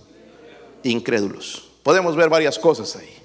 [0.83, 1.71] incrédulos.
[1.83, 3.17] Podemos ver varias cosas ahí.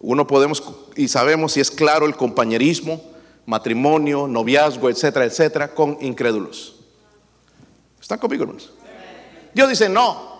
[0.00, 0.60] Uno podemos
[0.96, 3.00] y sabemos si es claro el compañerismo,
[3.46, 6.74] matrimonio, noviazgo, etcétera, etcétera, con incrédulos.
[8.00, 8.72] ¿Están conmigo, hermanos?
[9.54, 10.30] Dios dice no.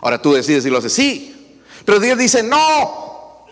[0.00, 1.60] Ahora tú decides si lo haces sí.
[1.84, 3.46] Pero Dios dice no.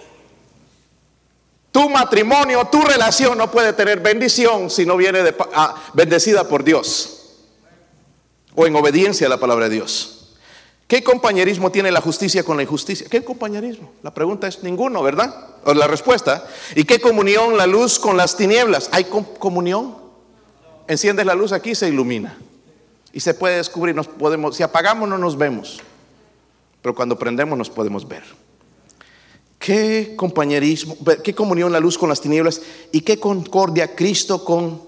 [1.73, 5.21] Tu matrimonio, tu relación no puede tener bendición si no viene
[5.55, 7.13] ah, bendecida por Dios.
[8.55, 10.17] o en obediencia a la palabra de Dios.
[10.87, 13.09] ¿Qué compañerismo tiene la justicia con la injusticia?
[13.11, 13.93] ¿Qué compañerismo?
[14.03, 15.35] La pregunta es ninguno, ¿verdad?
[15.65, 16.47] O la respuesta.
[16.77, 18.89] ¿Y qué comunión la luz con las tinieblas?
[18.93, 19.97] ¿Hay comunión?
[20.87, 22.39] Enciendes la luz aquí se ilumina.
[23.17, 25.81] Y se puede descubrir, nos podemos, si apagamos no nos vemos,
[26.83, 28.23] pero cuando prendemos nos podemos ver.
[29.59, 32.61] ¿Qué compañerismo, qué comunión la luz con las tinieblas
[32.93, 34.83] y qué concordia Cristo con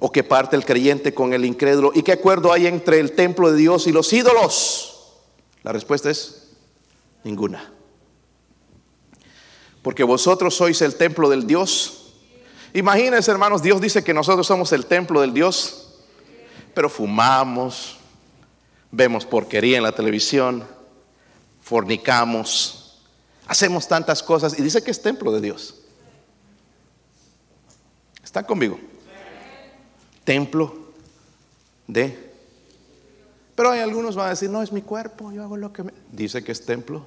[0.00, 3.50] o qué parte el creyente con el incrédulo y qué acuerdo hay entre el templo
[3.50, 5.14] de Dios y los ídolos?
[5.62, 6.50] La respuesta es
[7.24, 7.72] ninguna.
[9.80, 12.12] Porque vosotros sois el templo del Dios.
[12.74, 15.89] Imagínense, hermanos, Dios dice que nosotros somos el templo del Dios,
[16.74, 17.98] pero fumamos,
[18.90, 20.66] vemos porquería en la televisión,
[21.60, 23.00] fornicamos,
[23.46, 25.76] hacemos tantas cosas y dice que es templo de Dios.
[28.22, 28.78] ¿Están conmigo?
[30.30, 30.72] templo
[31.88, 32.30] de...
[33.56, 35.92] Pero hay algunos van a decir, no, es mi cuerpo, yo hago lo que me...
[36.12, 37.04] Dice que es templo.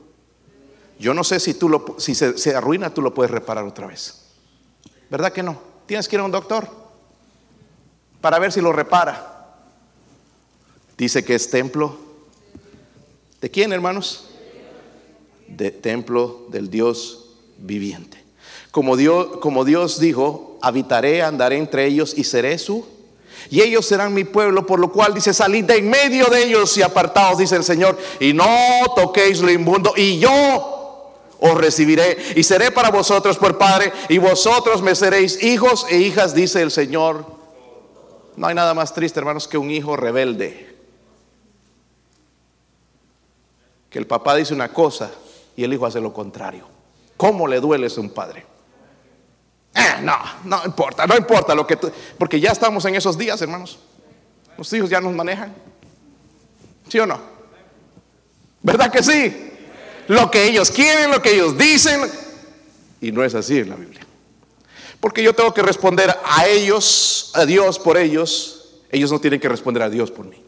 [1.00, 3.88] Yo no sé si tú lo, si se, se arruina, tú lo puedes reparar otra
[3.88, 4.26] vez.
[5.10, 5.58] ¿Verdad que no?
[5.86, 6.68] Tienes que ir a un doctor
[8.20, 9.33] para ver si lo repara.
[11.04, 11.98] Dice que es templo.
[13.42, 14.24] ¿De quién, hermanos?
[15.50, 17.26] De templo del Dios
[17.58, 18.24] viviente.
[18.72, 22.86] Como Dios, como Dios dijo, habitaré, andaré entre ellos y seré su
[23.50, 26.78] y ellos serán mi pueblo, por lo cual dice, salid de en medio de ellos
[26.78, 28.48] y apartaos, dice el Señor, y no
[28.96, 34.82] toquéis lo inmundo, y yo os recibiré y seré para vosotros por Padre, y vosotros
[34.82, 37.26] me seréis hijos e hijas, dice el Señor.
[38.38, 40.73] No hay nada más triste, hermanos, que un hijo rebelde.
[43.94, 45.12] Que el papá dice una cosa
[45.56, 46.68] y el hijo hace lo contrario.
[47.16, 48.44] ¿Cómo le duele a un padre?
[49.76, 53.40] Eh, no, no importa, no importa lo que tú, porque ya estamos en esos días,
[53.40, 53.78] hermanos.
[54.58, 55.54] Los hijos ya nos manejan.
[56.90, 57.20] ¿Sí o no?
[58.64, 59.52] ¿Verdad que sí?
[60.08, 62.02] Lo que ellos quieren, lo que ellos dicen.
[63.00, 64.02] Y no es así en la Biblia.
[65.00, 68.80] Porque yo tengo que responder a ellos, a Dios por ellos.
[68.90, 70.43] Ellos no tienen que responder a Dios por mí.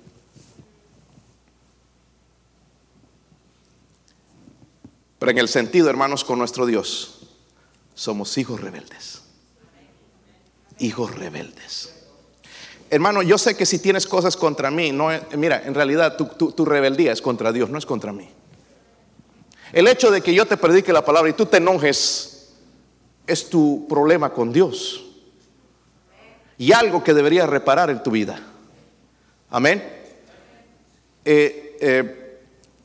[5.25, 7.21] Pero en el sentido, hermanos, con nuestro Dios
[7.95, 9.23] somos hijos rebeldes.
[10.77, 11.95] Hijos rebeldes.
[12.91, 17.11] Hermano, yo sé que si tienes cosas contra mí, no, mira, en realidad tu, rebeldía
[17.11, 18.29] es contra Dios, no es contra mí.
[19.73, 22.53] El hecho de que yo te predique la palabra y tú te enojes
[23.25, 25.05] es tu problema con Dios.
[26.59, 28.39] Y algo que deberías reparar en tu vida.
[29.49, 29.83] Amén.
[31.25, 32.24] Eh, eh,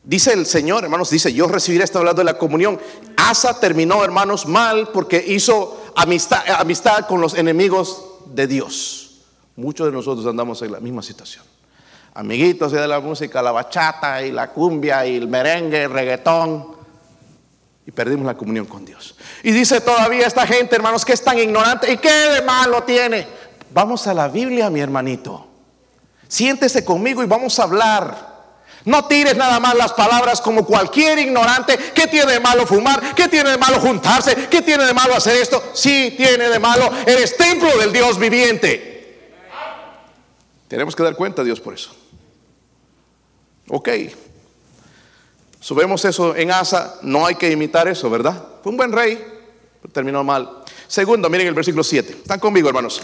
[0.02, 2.80] Dice el Señor, hermanos, dice, yo recibiré, está hablando de la comunión.
[3.16, 9.20] Asa terminó, hermanos, mal porque hizo amistad, amistad con los enemigos de Dios.
[9.56, 11.44] Muchos de nosotros andamos en la misma situación.
[12.14, 16.76] Amiguitos de la música, la bachata y la cumbia y el merengue, el reggaetón.
[17.86, 19.14] Y perdimos la comunión con Dios.
[19.42, 21.92] Y dice todavía esta gente, hermanos, que es tan ignorante.
[21.92, 23.26] ¿Y qué de malo tiene?
[23.72, 25.46] Vamos a la Biblia, mi hermanito.
[26.26, 28.29] Siéntese conmigo y vamos a hablar.
[28.84, 31.76] No tires nada más las palabras como cualquier ignorante.
[31.94, 33.14] ¿Qué tiene de malo fumar?
[33.14, 34.48] ¿Qué tiene de malo juntarse?
[34.48, 35.62] ¿Qué tiene de malo hacer esto?
[35.74, 36.90] Sí tiene de malo.
[37.06, 38.90] Eres templo del Dios viviente.
[40.68, 41.90] Tenemos que dar cuenta a Dios por eso.
[43.68, 43.88] Ok.
[45.60, 46.98] Subemos eso en Asa.
[47.02, 48.42] No hay que imitar eso, ¿verdad?
[48.62, 49.22] Fue un buen rey,
[49.82, 50.48] pero terminó mal.
[50.88, 52.12] Segundo, miren el versículo 7.
[52.22, 53.02] ¿Están conmigo, hermanos?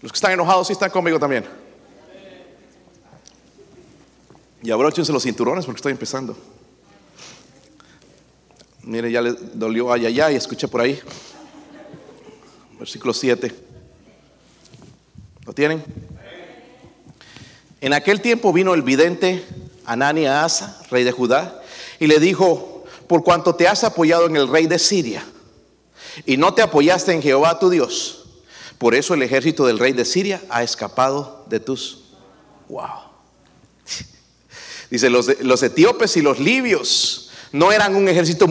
[0.00, 1.61] Los que están enojados sí están conmigo también.
[4.62, 6.36] Y abróchense los cinturones porque estoy empezando.
[8.82, 11.00] Mire, ya le dolió ay, ay, y escuché por ahí.
[12.78, 13.52] Versículo 7.
[15.44, 15.82] ¿Lo tienen?
[17.80, 19.44] En aquel tiempo vino el vidente
[19.84, 21.60] Anani a Asa, rey de Judá,
[21.98, 25.24] y le dijo, por cuanto te has apoyado en el rey de Siria
[26.24, 28.24] y no te apoyaste en Jehová tu Dios,
[28.78, 32.04] por eso el ejército del rey de Siria ha escapado de tus...
[32.68, 33.11] ¡Wow!
[34.92, 38.46] Dice, los, etíopes y los libios no eran un ejército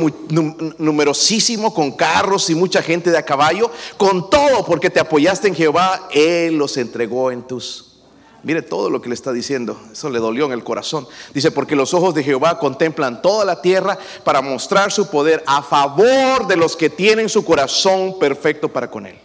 [0.80, 5.54] numerosísimo con carros y mucha gente de a caballo, con todo porque te apoyaste en
[5.54, 8.00] Jehová, Él los entregó en tus...
[8.42, 11.08] Mire todo lo que le está diciendo, eso le dolió en el corazón.
[11.32, 15.62] Dice, porque los ojos de Jehová contemplan toda la tierra para mostrar su poder a
[15.62, 19.20] favor de los que tienen su corazón perfecto para con Él.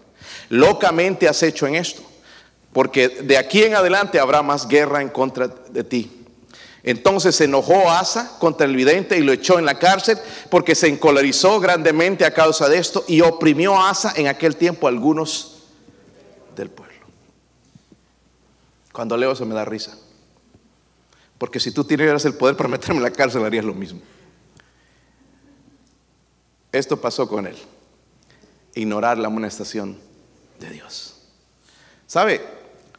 [0.51, 2.03] Locamente has hecho en esto,
[2.75, 6.16] porque de aquí en adelante habrá más guerra en contra de ti.
[6.87, 10.19] Entonces se enojó Asa contra el vidente y lo echó en la cárcel
[10.49, 14.87] porque se encolerizó grandemente a causa de esto y oprimió a Asa en aquel tiempo
[14.87, 15.65] a algunos
[16.55, 16.95] del pueblo.
[18.93, 19.99] Cuando leo eso me da risa.
[21.39, 24.01] Porque si tú tuvieras el poder para meterme en la cárcel, harías lo mismo.
[26.71, 27.57] Esto pasó con él.
[28.77, 29.99] Ignorar la amonestación
[30.61, 31.17] de Dios.
[32.07, 32.47] ¿Sabe?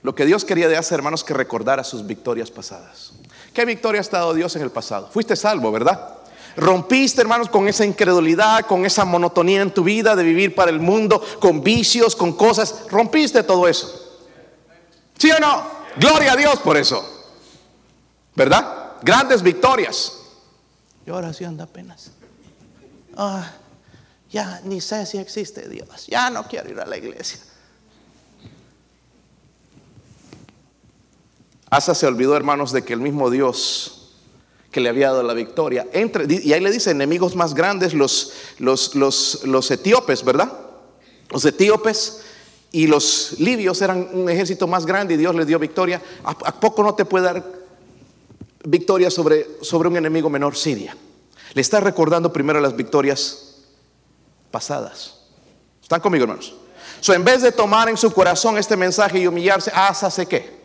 [0.03, 3.13] Lo que Dios quería de hacer, hermanos, que recordara sus victorias pasadas.
[3.57, 5.09] ¿Qué victoria ha estado Dios en el pasado?
[5.11, 6.19] Fuiste salvo, ¿verdad?
[6.57, 10.79] Rompiste, hermanos, con esa incredulidad, con esa monotonía en tu vida de vivir para el
[10.79, 12.85] mundo, con vicios, con cosas.
[12.91, 14.19] Rompiste todo eso.
[15.17, 15.63] ¿Sí o no?
[15.95, 17.03] Gloria a Dios por eso.
[18.35, 18.91] ¿Verdad?
[19.01, 20.13] Grandes victorias.
[21.07, 22.11] Y ahora sí anda apenas.
[23.15, 23.53] Ah,
[24.29, 26.05] ya ni sé si existe Dios.
[26.05, 27.39] Ya no quiero ir a la iglesia.
[31.69, 33.93] Asa se olvidó, hermanos, de que el mismo Dios
[34.71, 38.95] que le había dado la victoria, y ahí le dice enemigos más grandes, los, los,
[38.95, 40.51] los, los etíopes, ¿verdad?
[41.29, 42.21] Los etíopes
[42.71, 46.01] y los libios eran un ejército más grande y Dios les dio victoria.
[46.23, 47.43] ¿A, poco no te puede dar
[48.63, 50.95] victoria sobre, sobre un enemigo menor, Siria?
[51.53, 53.55] Le está recordando primero las victorias
[54.51, 55.15] pasadas.
[55.81, 56.53] ¿Están conmigo, hermanos?
[56.99, 60.56] So, en vez de tomar en su corazón este mensaje y humillarse, ¿hace qué?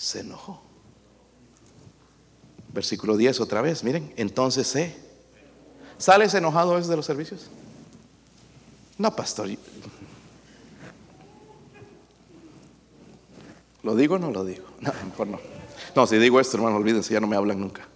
[0.00, 0.62] Se enojó.
[2.72, 4.96] Versículo 10 otra vez, miren, entonces se.
[5.98, 7.48] ¿Sales enojado a veces de los servicios?
[8.96, 9.50] No, pastor.
[13.82, 14.64] ¿Lo digo o no lo digo?
[14.80, 15.38] No, no.
[15.94, 17.86] No, si digo esto, hermano, olvídense, ya no me hablan nunca.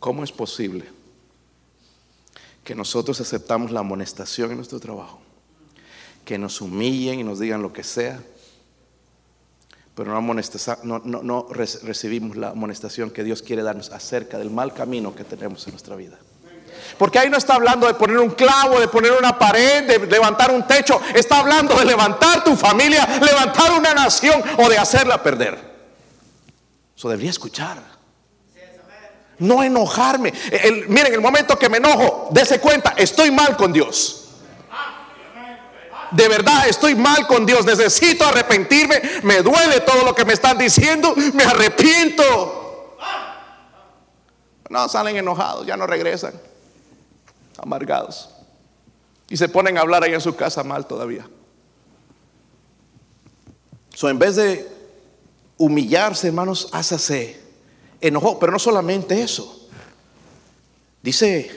[0.00, 0.97] ¿Cómo es posible
[2.68, 5.22] que nosotros aceptamos la amonestación en nuestro trabajo?
[6.26, 8.20] Que nos humillen y nos digan lo que sea,
[9.94, 10.34] pero no,
[10.82, 15.66] no, no, recibimos la amonestación que Dios quiere darnos acerca del mal camino que tenemos
[15.66, 16.18] en nuestra vida.
[16.98, 20.50] Porque ahí no está hablando de poner un clavo, de poner una pared, de levantar
[20.50, 21.00] un techo.
[21.14, 25.58] Está hablando de levantar tu familia, levantar una nación o de hacerla perder.
[26.94, 27.97] Eso debería escuchar
[29.38, 30.32] no enojarme.
[30.88, 34.24] miren, el momento que me enojo, dése cuenta, estoy mal con Dios.
[36.10, 40.56] De verdad estoy mal con Dios, necesito arrepentirme, me duele todo lo que me están
[40.56, 42.96] diciendo, me arrepiento.
[44.70, 46.32] No, salen enojados, ya no regresan,
[47.58, 48.30] amargados.
[49.28, 51.28] Y se ponen a hablar ahí en su casa mal todavía.
[53.94, 54.66] So, en vez de
[55.58, 57.47] humillarse, hermanos, házase
[58.00, 59.68] enojó, pero no solamente eso.
[61.02, 61.50] Dice,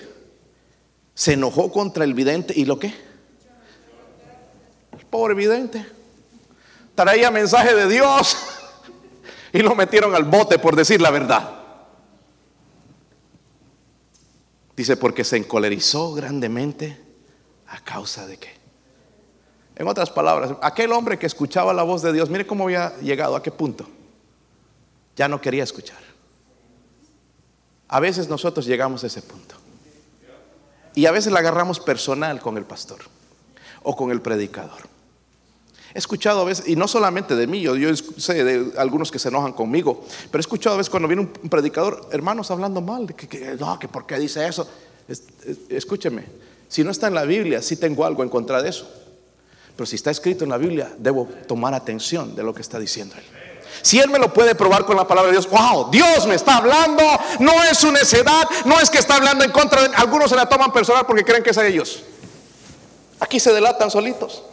[1.13, 2.93] se enojó contra el vidente y lo que?
[4.97, 5.85] El pobre vidente.
[6.95, 8.37] Traía mensaje de Dios
[9.53, 11.59] y lo metieron al bote por decir la verdad.
[14.75, 16.97] Dice, porque se encolerizó grandemente
[17.67, 18.49] a causa de qué.
[19.75, 23.35] En otras palabras, aquel hombre que escuchaba la voz de Dios, mire cómo había llegado,
[23.35, 23.87] a qué punto.
[25.15, 26.10] Ya no quería escuchar.
[27.91, 29.55] A veces nosotros llegamos a ese punto.
[30.95, 32.99] Y a veces la agarramos personal con el pastor
[33.83, 34.89] o con el predicador.
[35.93, 39.27] He escuchado a veces, y no solamente de mí, yo, sé de algunos que se
[39.27, 43.27] enojan conmigo, pero he escuchado a veces cuando viene un predicador, hermanos hablando mal, que,
[43.27, 44.69] que no, que por qué dice eso.
[45.67, 46.23] escúcheme,
[46.69, 48.89] si no está en la Biblia, sí tengo algo en contra de eso.
[49.75, 53.15] Pero si está escrito en la Biblia, debo tomar atención de lo que está diciendo
[53.17, 53.50] él.
[53.81, 56.57] Si Él me lo puede probar con la palabra de Dios, wow, Dios me está
[56.57, 57.03] hablando,
[57.39, 59.95] no es su necedad, no es que está hablando en contra de...
[59.95, 62.03] Algunos se la toman personal porque creen que es a ellos.
[63.19, 64.43] Aquí se delatan solitos.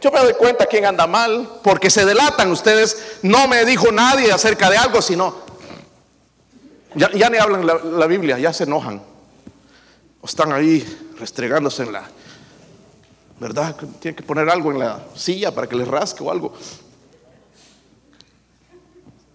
[0.00, 3.18] Yo me doy cuenta quién anda mal, porque se delatan ustedes.
[3.22, 5.52] No me dijo nadie acerca de algo, sino...
[6.94, 9.02] Ya, ya ni hablan la, la Biblia, ya se enojan.
[10.20, 12.02] O están ahí restregándose en la...
[13.38, 13.74] ¿Verdad?
[13.98, 16.52] Tienen que poner algo en la silla para que les rasque o algo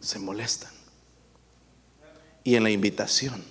[0.08, 0.72] se molestan.
[2.44, 3.44] Y en la invitación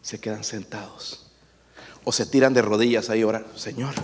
[0.00, 1.26] se quedan sentados.
[2.04, 3.94] O se tiran de rodillas ahí orar, Señor,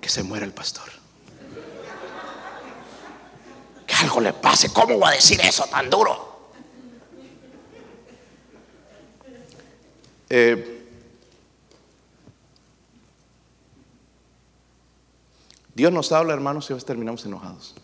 [0.00, 0.90] que se muera el pastor.
[3.86, 4.72] Que algo le pase.
[4.72, 6.50] ¿Cómo va a decir eso tan duro?
[10.28, 10.88] Eh,
[15.72, 17.76] Dios nos habla, hermanos, y a veces terminamos enojados.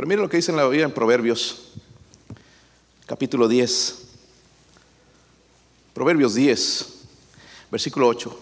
[0.00, 1.72] Pero mire lo que dice en la Biblia en Proverbios,
[3.04, 3.98] capítulo 10.
[5.92, 6.86] Proverbios 10,
[7.70, 8.40] versículo 8.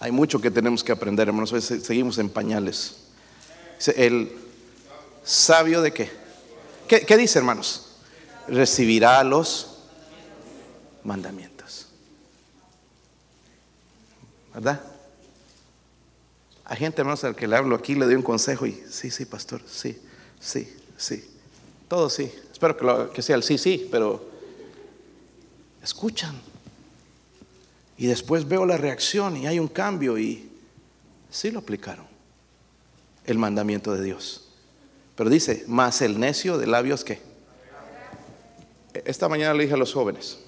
[0.00, 1.54] Hay mucho que tenemos que aprender, hermanos.
[1.62, 2.96] Seguimos en pañales.
[3.94, 4.32] El
[5.22, 6.10] sabio de qué?
[6.88, 7.94] ¿Qué, qué dice, hermanos?
[8.48, 9.78] Recibirá los
[11.04, 11.51] mandamientos.
[14.54, 14.82] ¿Verdad?
[16.64, 19.24] Hay gente, hermanos, al que le hablo aquí, le doy un consejo y sí, sí,
[19.24, 20.00] pastor, sí,
[20.40, 21.24] sí, sí.
[21.88, 22.32] Todo sí.
[22.50, 24.24] Espero que, que sea el sí, sí, pero
[25.82, 26.40] escuchan.
[27.98, 30.50] Y después veo la reacción y hay un cambio y
[31.30, 32.06] sí lo aplicaron.
[33.24, 34.48] El mandamiento de Dios.
[35.14, 37.20] Pero dice, más el necio de labios que.
[39.04, 40.38] Esta mañana le dije a los jóvenes,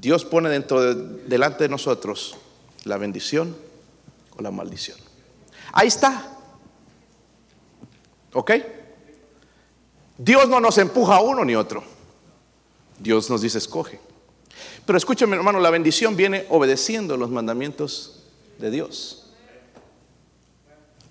[0.00, 0.94] Dios pone dentro de,
[1.26, 2.36] delante de nosotros
[2.84, 3.56] la bendición
[4.36, 4.98] o la maldición.
[5.72, 6.38] Ahí está.
[8.32, 8.52] ¿Ok?
[10.16, 11.82] Dios no nos empuja a uno ni otro.
[12.98, 14.00] Dios nos dice, escoge.
[14.86, 18.24] Pero escúchame, hermano, la bendición viene obedeciendo los mandamientos
[18.58, 19.30] de Dios.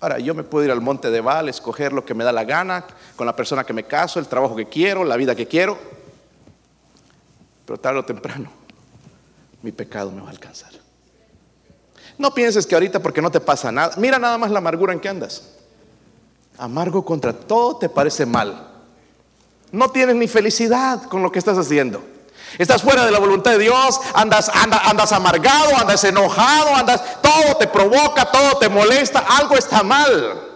[0.00, 2.44] Ahora, yo me puedo ir al monte de Val, escoger lo que me da la
[2.44, 2.86] gana,
[3.16, 5.78] con la persona que me caso, el trabajo que quiero, la vida que quiero.
[7.66, 8.50] Pero tarde o temprano,
[9.62, 10.70] mi pecado me va a alcanzar.
[12.18, 13.94] No pienses que ahorita porque no te pasa nada.
[13.96, 15.42] Mira nada más la amargura en que andas.
[16.58, 18.68] Amargo contra todo te parece mal.
[19.72, 22.02] No tienes ni felicidad con lo que estás haciendo.
[22.58, 27.56] Estás fuera de la voluntad de Dios, andas, andas, andas amargado, andas enojado, andas, todo
[27.56, 30.48] te provoca, todo te molesta, algo está mal.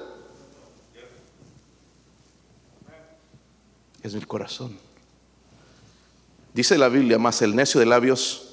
[4.02, 4.76] Es mi corazón.
[6.52, 8.43] Dice la Biblia, más el necio de labios.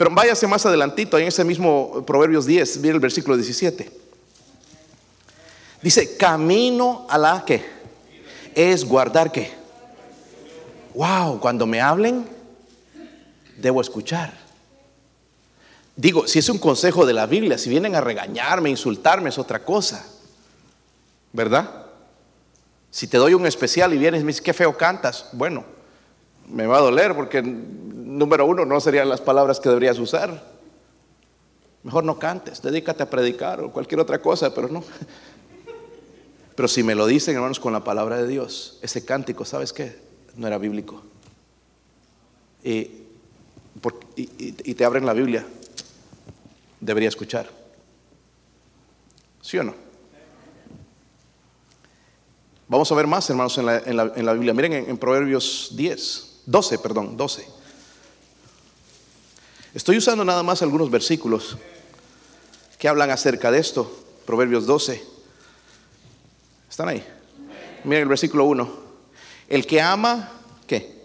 [0.00, 3.90] Pero váyase más adelantito, en ese mismo Proverbios 10, viene el versículo 17.
[5.82, 7.62] Dice, camino a la que
[8.54, 9.52] es guardar que.
[10.94, 12.26] Wow, cuando me hablen,
[13.58, 14.32] debo escuchar.
[15.96, 19.62] Digo, si es un consejo de la Biblia, si vienen a regañarme, insultarme, es otra
[19.62, 20.06] cosa.
[21.30, 21.88] ¿Verdad?
[22.90, 25.62] Si te doy un especial y vienes y me dices, qué feo cantas, bueno,
[26.48, 27.42] me va a doler porque,
[28.20, 30.60] número uno, no serían las palabras que deberías usar.
[31.82, 34.84] Mejor no cantes, dedícate a predicar o cualquier otra cosa, pero no.
[36.56, 39.98] Pero si me lo dicen, hermanos, con la palabra de Dios, ese cántico, ¿sabes qué?
[40.36, 41.02] No era bíblico.
[42.62, 43.00] Y
[44.16, 45.46] y, te abren la Biblia,
[46.80, 47.48] debería escuchar.
[49.40, 49.74] ¿Sí o no?
[52.68, 53.66] Vamos a ver más, hermanos, en
[53.96, 54.54] la, Biblia.
[54.54, 57.59] Miren en, en, Proverbios 10, 12, perdón, 12.
[59.74, 61.56] Estoy usando nada más algunos versículos
[62.78, 63.90] que hablan acerca de esto.
[64.26, 65.04] Proverbios 12.
[66.68, 67.04] ¿Están ahí?
[67.84, 68.68] Miren el versículo 1.
[69.48, 70.30] El que ama,
[70.66, 71.00] ¿qué?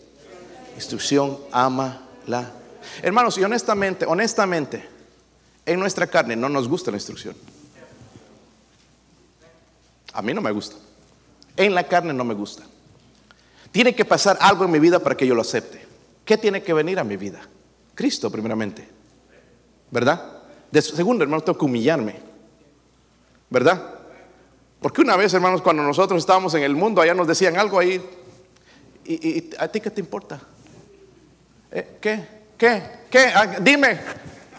[0.75, 2.51] Instrucción, ama la
[3.01, 4.87] Hermanos, y honestamente, honestamente,
[5.65, 7.35] en nuestra carne no nos gusta la instrucción.
[10.13, 10.75] A mí no me gusta.
[11.57, 12.63] En la carne no me gusta.
[13.71, 15.85] Tiene que pasar algo en mi vida para que yo lo acepte.
[16.23, 17.41] ¿Qué tiene que venir a mi vida?
[17.95, 18.87] Cristo, primeramente.
[19.89, 20.43] ¿Verdad?
[20.81, 22.15] Segundo, hermanos, tengo que humillarme.
[23.49, 23.81] ¿Verdad?
[24.81, 28.03] Porque una vez, hermanos, cuando nosotros estábamos en el mundo, allá nos decían algo ahí.
[29.05, 30.41] ¿Y, a ti qué te importa?
[31.71, 31.97] ¿Eh?
[32.01, 32.27] ¿Qué?
[32.57, 32.83] ¿Qué?
[33.09, 33.31] ¿Qué?
[33.33, 33.99] Ah, dime.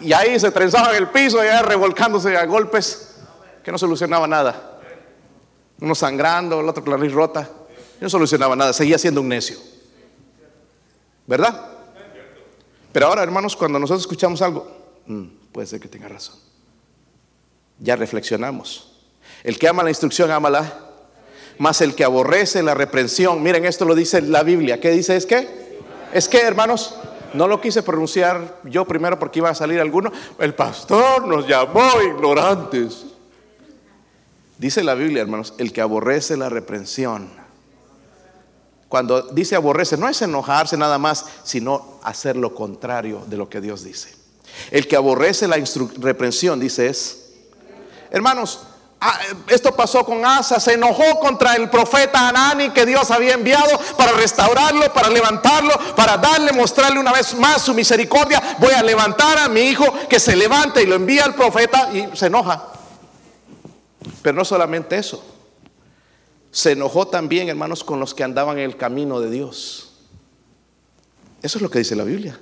[0.01, 3.17] Y ahí se trenzaba en el piso, y revolcándose a golpes,
[3.63, 4.81] que no solucionaba nada.
[5.81, 7.49] Uno sangrando, el otro con la nariz rota.
[8.01, 9.59] No solucionaba nada, seguía siendo un necio.
[11.27, 11.76] ¿Verdad?
[12.97, 14.67] Pero ahora, hermanos, cuando nosotros escuchamos algo,
[15.05, 16.37] mm, puede ser que tenga razón.
[17.79, 18.91] Ya reflexionamos.
[19.45, 20.81] El que ama la instrucción, ámala.
[21.59, 23.43] Más el que aborrece la reprensión.
[23.43, 24.81] Miren, esto lo dice la Biblia.
[24.81, 25.15] ¿Qué dice?
[25.15, 25.47] ¿Es que?
[26.15, 26.95] ¿Es que, hermanos?
[27.35, 30.11] No lo quise pronunciar yo primero porque iba a salir alguno.
[30.39, 33.05] El pastor nos llamó ignorantes.
[34.57, 37.29] Dice la Biblia, hermanos, el que aborrece la reprensión.
[38.89, 43.61] Cuando dice aborrece, no es enojarse nada más, sino hacer lo contrario de lo que
[43.61, 44.15] Dios dice.
[44.71, 45.57] El que aborrece la
[45.99, 47.25] reprensión, dice es,
[48.11, 48.61] hermanos,
[48.99, 49.19] Ah,
[49.49, 54.13] esto pasó con Asa, se enojó contra el profeta Anani que Dios había enviado para
[54.13, 58.43] restaurarlo, para levantarlo, para darle, mostrarle una vez más su misericordia.
[58.59, 62.17] Voy a levantar a mi hijo que se levanta y lo envía al profeta y
[62.17, 62.69] se enoja.
[64.23, 65.23] Pero no solamente eso,
[66.57, 69.93] se enojó también, hermanos, con los que andaban en el camino de Dios.
[71.43, 72.41] Eso es lo que dice la Biblia.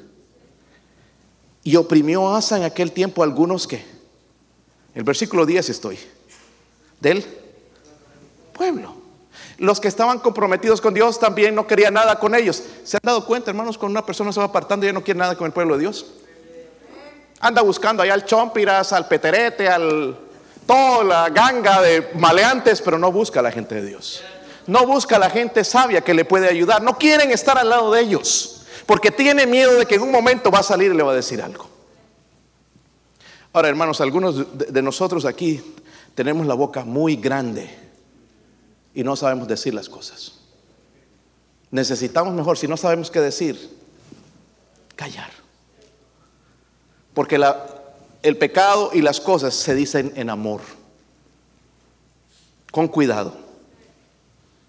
[1.64, 3.84] Y oprimió a Asa en aquel tiempo algunos que,
[4.94, 5.98] el versículo 10 estoy
[7.00, 7.24] del
[8.52, 8.94] pueblo.
[9.58, 12.62] Los que estaban comprometidos con Dios también no querían nada con ellos.
[12.84, 15.18] ¿Se han dado cuenta, hermanos, cuando una persona se va apartando y ya no quiere
[15.18, 16.06] nada con el pueblo de Dios?
[17.40, 20.16] anda buscando allá al chompiras, al peterete, al
[20.66, 24.22] toda la ganga de maleantes, pero no busca a la gente de Dios.
[24.66, 26.82] No busca a la gente sabia que le puede ayudar.
[26.82, 30.50] No quieren estar al lado de ellos, porque tiene miedo de que en un momento
[30.50, 31.68] va a salir y le va a decir algo.
[33.52, 35.62] Ahora, hermanos, algunos de nosotros aquí
[36.14, 37.70] tenemos la boca muy grande
[38.94, 40.40] y no sabemos decir las cosas.
[41.70, 43.76] Necesitamos mejor, si no sabemos qué decir,
[44.96, 45.30] callar.
[47.12, 47.38] Porque
[48.25, 50.62] el pecado y las cosas se dicen en amor,
[52.72, 53.37] con cuidado.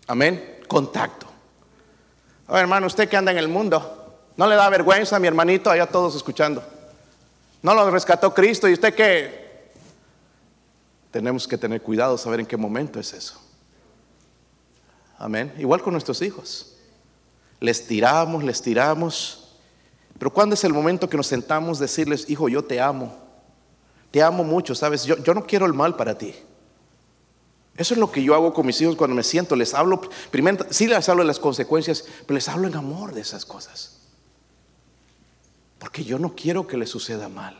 [0.07, 0.59] Amén.
[0.67, 1.25] Contacto.
[2.47, 5.71] A hermano, usted que anda en el mundo, ¿no le da vergüenza a mi hermanito
[5.71, 6.61] allá todos escuchando?
[7.61, 8.67] ¿No lo rescató Cristo?
[8.67, 9.71] ¿Y usted qué?
[11.09, 13.41] Tenemos que tener cuidado, saber en qué momento es eso.
[15.17, 15.53] Amén.
[15.57, 16.75] Igual con nuestros hijos.
[17.61, 19.55] Les tiramos, les tiramos.
[20.19, 23.24] Pero ¿cuándo es el momento que nos sentamos decirles, hijo, yo te amo?
[24.15, 25.03] Te amo mucho, ¿sabes?
[25.03, 26.33] Yo, yo no quiero el mal para ti.
[27.75, 29.57] Eso es lo que yo hago con mis hijos cuando me siento.
[29.57, 29.99] Les hablo,
[30.31, 33.97] primero, sí les hablo de las consecuencias, pero les hablo en amor de esas cosas.
[35.79, 37.59] Porque yo no quiero que le suceda mal.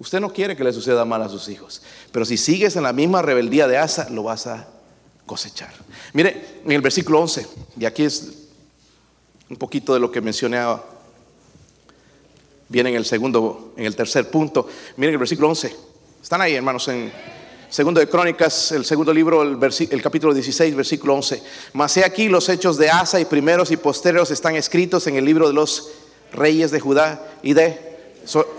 [0.00, 1.82] Usted no quiere que le suceda mal a sus hijos.
[2.10, 4.66] Pero si sigues en la misma rebeldía de Asa, lo vas a
[5.24, 5.72] cosechar.
[6.14, 7.46] Mire, en el versículo 11,
[7.78, 8.48] y aquí es
[9.48, 10.58] un poquito de lo que mencioné,
[12.68, 14.68] viene en el segundo, en el tercer punto.
[14.96, 15.74] Miren el versículo 11.
[16.22, 17.10] Están ahí, hermanos, en
[17.70, 21.42] Segundo de Crónicas, el segundo libro, el, capítulo 16, versículo 11.
[21.74, 25.24] Mas he aquí los hechos de Asa y primeros y posteros están escritos en el
[25.26, 25.90] libro de los
[26.32, 27.78] reyes de Judá y de...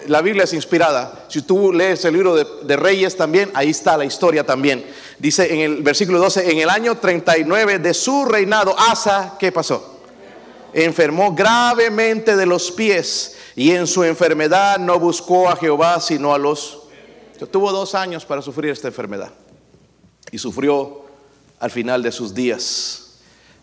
[0.06, 1.26] la Biblia es inspirada.
[1.28, 4.86] Si tú lees el libro de, de, reyes también, ahí está la historia también.
[5.18, 10.02] Dice en el versículo 12, en el año 39 de su reinado, Asa, ¿qué pasó?
[10.72, 16.38] Enfermó gravemente de los pies y en su enfermedad no buscó a Jehová sino a
[16.38, 16.84] los
[17.52, 19.32] tuvo dos años para sufrir esta enfermedad
[20.32, 21.02] y sufrió
[21.60, 23.10] al final de sus días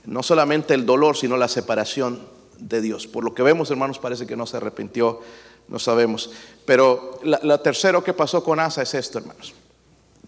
[0.07, 2.21] no solamente el dolor, sino la separación
[2.59, 3.07] de Dios.
[3.07, 5.21] Por lo que vemos, hermanos, parece que no se arrepintió,
[5.69, 6.31] no sabemos.
[6.65, 9.53] Pero la, tercero que pasó con Asa es esto, hermanos,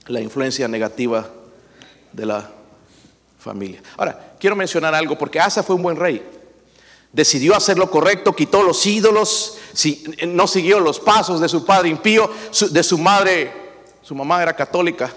[0.08, 1.28] la influencia negativa
[2.12, 2.50] de la
[3.38, 3.80] familia.
[3.96, 6.37] Ahora, quiero mencionar algo, porque Asa fue un buen rey.
[7.12, 9.56] Decidió hacer lo correcto, quitó los ídolos,
[10.26, 12.30] no siguió los pasos de su padre impío,
[12.70, 13.52] de su madre,
[14.02, 15.12] su mamá era católica.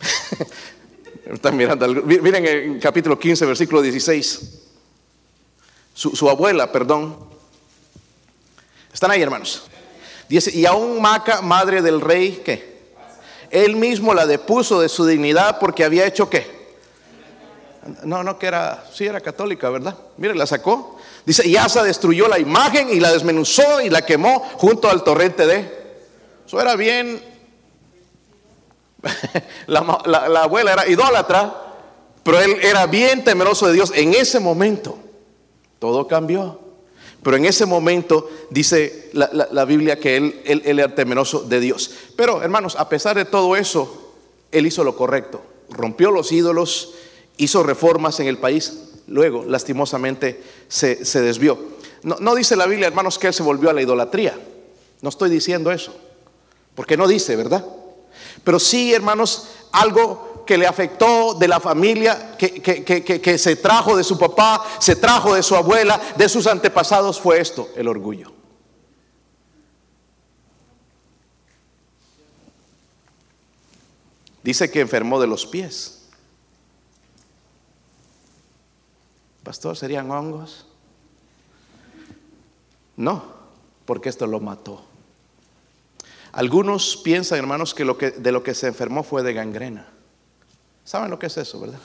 [1.26, 4.62] Están mirando, miren en capítulo 15, versículo 16.
[5.92, 7.18] Su, abuela, perdón.
[8.92, 9.64] Están ahí, hermanos.
[10.28, 12.76] Y aún Maca, madre del rey, ¿qué?
[13.50, 16.55] Él mismo la depuso de su dignidad porque había hecho qué?
[18.04, 19.96] No, no, que era, sí era católica, ¿verdad?
[20.16, 20.98] Mire, la sacó.
[21.24, 25.46] Dice, y Asa destruyó la imagen y la desmenuzó y la quemó junto al torrente
[25.46, 25.96] de...
[26.46, 27.22] Eso era bien...
[29.66, 31.54] la, la abuela era idólatra,
[32.22, 33.92] pero él era bien temeroso de Dios.
[33.94, 34.98] En ese momento,
[35.78, 36.66] todo cambió.
[37.26, 41.90] Pero en ese momento dice la, Biblia que él, él, era temeroso de Dios.
[42.14, 44.14] Pero hermanos, a pesar de todo eso,
[44.52, 45.42] él hizo lo correcto.
[45.68, 46.94] Rompió los ídolos,
[47.36, 51.58] hizo reformas en el país, luego lastimosamente se, desvió.
[52.02, 54.38] No, dice la Biblia, hermanos, que él se volvió a la idolatría.
[55.02, 55.94] No estoy diciendo eso,
[56.74, 57.64] porque no dice, ¿verdad?
[58.44, 64.04] Pero sí, hermanos, algo que le afectó de la familia, que, que se trajo de
[64.04, 68.32] su papá, se trajo de su abuela, de sus antepasados, fue esto, el orgullo.
[74.46, 75.95] Dice que enfermó de los pies.
[79.46, 80.66] Pastor, ¿serían hongos?
[82.96, 83.22] No,
[83.84, 84.82] porque esto lo mató.
[86.32, 89.86] Algunos piensan, hermanos, que, de lo que se enfermó fue de gangrena.
[90.84, 91.78] ¿Saben lo que es eso, verdad?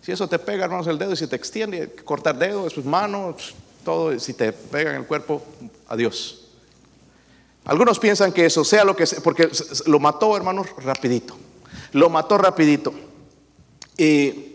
[0.00, 3.54] Si eso te pega, hermanos, el dedo y si te extiende, cortar dedo, sus manos,
[3.84, 5.40] todo, si te pega en el cuerpo,
[5.86, 6.48] adiós.
[7.64, 9.48] Algunos piensan que eso sea lo que sea, porque
[9.86, 11.36] lo mató, hermanos, rapidito.
[11.92, 12.92] Lo mató rapidito.
[13.96, 14.51] Y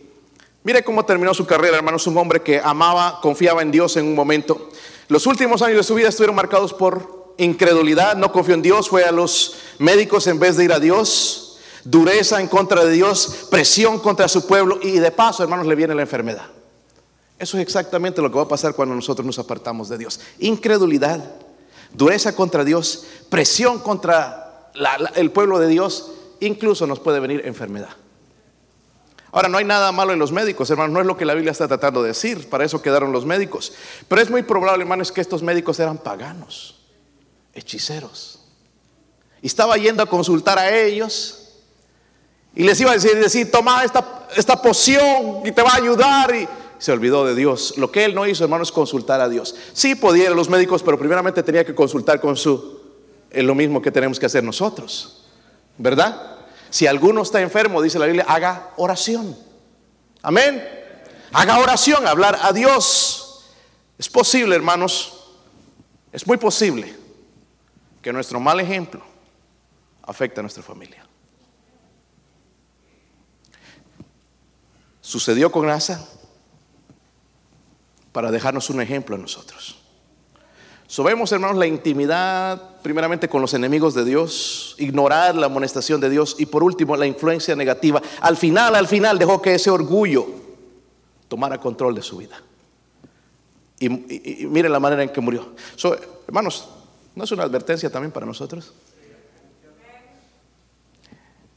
[0.67, 4.13] Mire cómo terminó su carrera, hermanos, un hombre que amaba, confiaba en Dios en un
[4.13, 4.67] momento.
[5.07, 9.05] Los últimos años de su vida estuvieron marcados por incredulidad, no confió en Dios, fue
[9.05, 13.99] a los médicos en vez de ir a Dios, dureza en contra de Dios, presión
[13.99, 16.47] contra su pueblo y de paso, hermanos, le viene la enfermedad.
[17.39, 20.19] Eso es exactamente lo que va a pasar cuando nosotros nos apartamos de Dios.
[20.39, 21.23] Incredulidad,
[21.93, 24.69] dureza contra Dios, presión contra
[25.15, 26.11] el pueblo de Dios,
[26.41, 27.95] incluso nos puede venir enfermedad.
[29.37, 31.51] Ahora, no hay nada malo en los médicos, hermanos, no es lo que la Biblia
[31.51, 33.71] está tratando de decir, para eso quedaron los médicos.
[34.07, 36.79] Pero es muy probable, hermanos, que estos médicos eran paganos.
[37.53, 38.39] hechiceros.
[39.43, 41.49] Y estaba yendo a consultar a ellos
[42.55, 46.33] y les iba a decir, decir toma esta, esta poción y te va a ayudar.
[46.33, 47.75] Y se olvidó de Dios.
[47.77, 49.53] Lo que él no hizo, hermano, es consultar a Dios.
[49.71, 52.81] Sí podía ir a los médicos, pero primeramente tenía que consultar con su...
[53.29, 55.27] Es lo mismo que tenemos que hacer nosotros.
[55.77, 56.36] ¿Verdad?
[56.69, 59.37] Si alguno está enfermo, dice la Biblia, haga oración.
[60.21, 60.63] Amén.
[61.33, 63.45] Haga oración, hablar a Dios.
[63.97, 65.33] Es posible, hermanos,
[66.11, 66.95] es muy posible
[68.01, 69.03] que nuestro mal ejemplo
[70.03, 71.05] afecte a nuestra familia.
[75.01, 76.05] Sucedió con Asa
[78.11, 79.76] para dejarnos un ejemplo a nosotros.
[80.87, 86.37] Sobemos, hermanos, la intimidad, primeramente con los enemigos de Dios, ignorar la amonestación de Dios
[86.39, 88.01] y por último la influencia negativa.
[88.21, 90.25] Al final, al final dejó que ese orgullo
[91.27, 92.41] tomara control de su vida.
[93.79, 95.53] Y, miren la manera en que murió.
[96.25, 96.69] hermanos,
[97.13, 98.73] ¿no es una advertencia también para nosotros?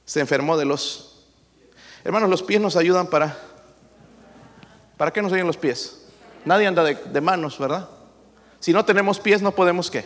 [0.05, 1.23] Se enfermó de los...
[2.03, 3.39] Hermanos, los pies nos ayudan para...
[4.97, 6.03] ¿Para qué nos ayudan los pies?
[6.45, 7.89] Nadie anda de manos, ¿verdad?
[8.61, 10.05] Si no tenemos pies, no podemos qué?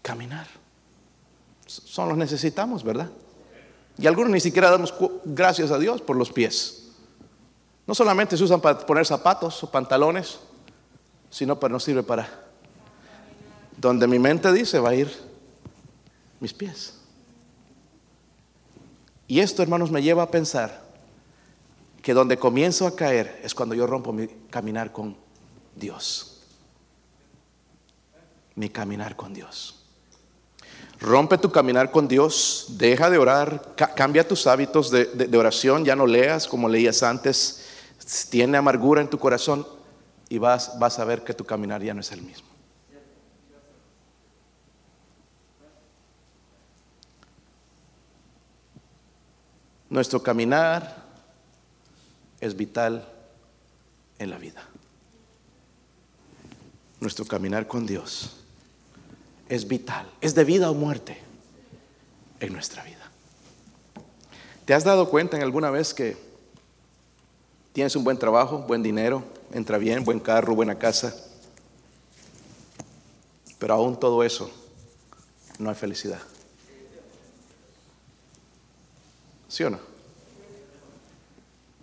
[0.00, 0.46] Caminar.
[1.66, 3.10] Son los necesitamos, ¿verdad?
[3.98, 6.88] Y algunos ni siquiera damos gracias a Dios por los pies.
[7.86, 10.38] No solamente se usan para poner zapatos o pantalones,
[11.30, 12.46] sino para nos sirve para
[13.76, 15.14] donde mi mente dice va a ir
[16.40, 16.94] mis pies.
[19.26, 20.82] Y esto, hermanos, me lleva a pensar
[22.00, 25.16] que donde comienzo a caer es cuando yo rompo mi caminar con
[25.76, 26.27] Dios
[28.58, 29.76] mi caminar con Dios.
[31.00, 36.08] Rompe tu caminar con Dios, deja de orar, cambia tus hábitos de, oración, ya no
[36.08, 37.66] leas como leías antes,
[38.30, 39.64] tiene amargura en tu corazón
[40.28, 42.48] y vas, vas a ver que tu caminar ya no es el mismo.
[49.88, 51.06] Nuestro caminar
[52.40, 53.08] es vital
[54.18, 54.62] en la vida.
[57.00, 58.37] Nuestro caminar con Dios
[59.48, 61.18] es vital, es de vida o muerte
[62.40, 63.10] en nuestra vida.
[64.64, 66.16] ¿Te has dado cuenta en alguna vez que
[67.72, 71.14] tienes un buen trabajo, buen dinero, entra bien, buen carro, buena casa,
[73.58, 74.50] pero aún todo eso
[75.58, 76.20] no hay felicidad?
[79.48, 79.78] ¿Sí o no?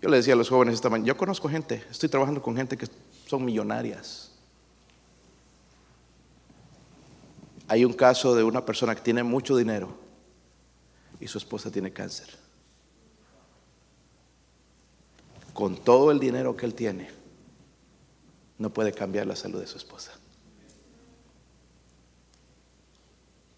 [0.01, 2.77] Yo le decía a los jóvenes esta mañana, yo conozco gente, estoy trabajando con gente
[2.77, 2.87] que
[3.25, 4.34] son millonarias
[7.67, 9.97] Hay un caso de una persona que tiene mucho dinero
[11.19, 12.29] y su esposa tiene cáncer.
[15.53, 17.09] Con todo el dinero que él tiene,
[18.57, 20.11] no puede cambiar la salud de su esposa.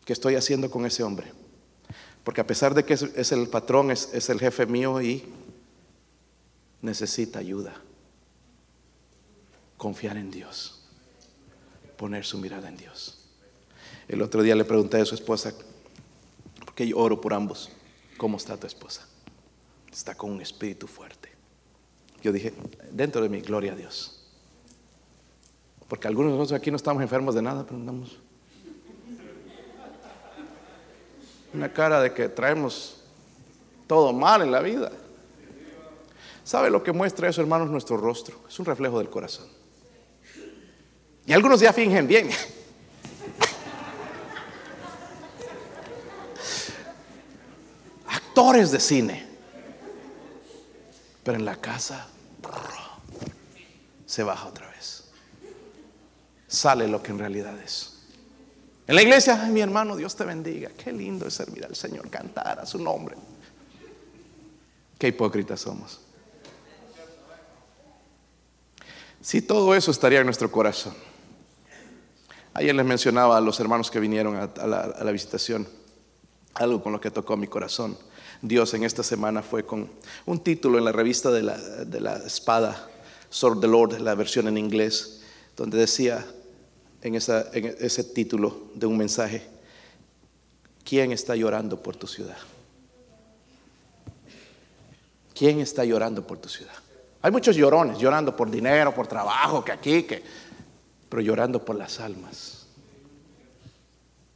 [0.05, 1.34] ¿Qué estoy haciendo con ese hombre?
[2.24, 5.24] Porque a pesar de que es, el patrón, es, el jefe mío y
[6.82, 7.74] necesita ayuda.
[9.76, 10.88] Confiar en Dios.
[11.97, 13.16] Poner su mirada en Dios.
[14.08, 15.53] El otro día le pregunté a su esposa,
[16.66, 17.70] porque yo oro por ambos,
[18.18, 19.08] ¿cómo está tu esposa?
[19.91, 21.30] Está con un espíritu fuerte.
[22.22, 22.53] Yo dije,
[22.91, 24.24] dentro de mi gloria a Dios.
[25.88, 27.80] Porque algunos de nosotros aquí no estamos enfermos de nada, pero
[31.53, 33.01] una cara de que traemos
[33.88, 34.91] todo mal en la vida.
[36.43, 37.70] ¿Sabe lo que muestra eso, hermanos?
[37.70, 38.39] Nuestro rostro.
[38.47, 39.47] Es un reflejo del corazón.
[41.26, 42.30] Y algunos ya fingen bien.
[48.38, 49.26] De cine.
[51.24, 52.08] Pero en la casa
[54.06, 55.06] se baja otra vez.
[56.48, 57.94] Sale lo que en realidad es.
[58.86, 60.70] En la iglesia, ay, mi hermano, Dios te bendiga.
[60.78, 63.16] Qué lindo es servir al Señor, cantar a su nombre.
[65.00, 66.00] Qué hipócritas somos.
[69.20, 70.94] Si todo eso estaría en nuestro corazón.
[72.54, 75.68] Ayer les mencionaba a los hermanos que vinieron a, la, a la visitación
[76.54, 77.98] algo con lo que tocó mi corazón.
[78.42, 79.90] Dios en esta semana fue con
[80.26, 82.90] un título en la revista de la, espada,
[83.30, 85.22] Sword the Lord, la versión en inglés,
[85.56, 86.26] donde decía
[87.02, 89.44] en, en ese título de un mensaje,
[90.84, 92.38] ¿quién está llorando por tu ciudad?
[95.34, 96.74] ¿Quién está llorando por tu ciudad?
[97.22, 100.24] Hay muchos llorones, llorando por dinero, por trabajo, que aquí, que,
[101.10, 102.57] pero llorando por las almas.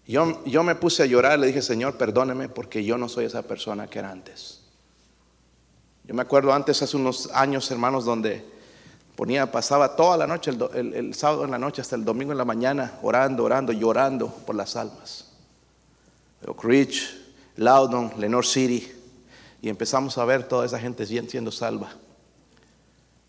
[0.07, 3.87] Yo, me puse a llorar, le dije, Señor, perdóneme porque yo no soy esa persona
[3.87, 4.61] que era antes.
[6.05, 8.43] Yo me acuerdo antes, hace unos años, hermanos, donde
[9.15, 12.45] ponía, pasaba toda la noche, el, sábado en la noche hasta el domingo en la
[12.45, 15.31] mañana, orando, orando, llorando por las almas.
[16.45, 17.17] Oak Ridge,
[17.57, 18.91] Loudon, Lenore City,
[19.61, 21.91] y empezamos a ver toda esa gente siendo salva.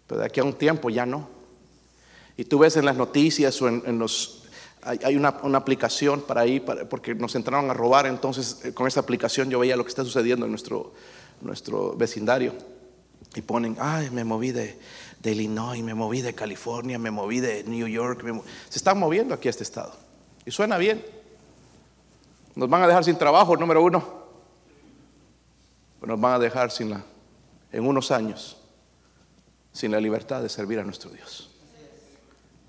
[0.07, 1.29] Pero de aquí a un tiempo ya no.
[2.37, 4.42] Y tú ves en las noticias o en, los...
[4.83, 9.49] Hay, una, aplicación para ahí, porque nos entraron a robar, entonces eh, con esa aplicación
[9.49, 10.93] yo veía lo que está sucediendo en nuestro,
[11.41, 12.53] nuestro vecindario.
[13.37, 14.79] Y ponen, ay, me moví de,
[15.23, 18.25] Illinois, me moví de California, me moví de New York.
[18.69, 19.95] Se están moviendo aquí a este estado.
[20.45, 21.05] Y suena bien.
[22.57, 24.05] Nos van a dejar sin trabajo, número uno.
[26.01, 27.05] Pero nos van a dejar sin la,
[27.71, 28.57] en unos años
[29.73, 31.53] sin la libertad de servir a nuestro Dios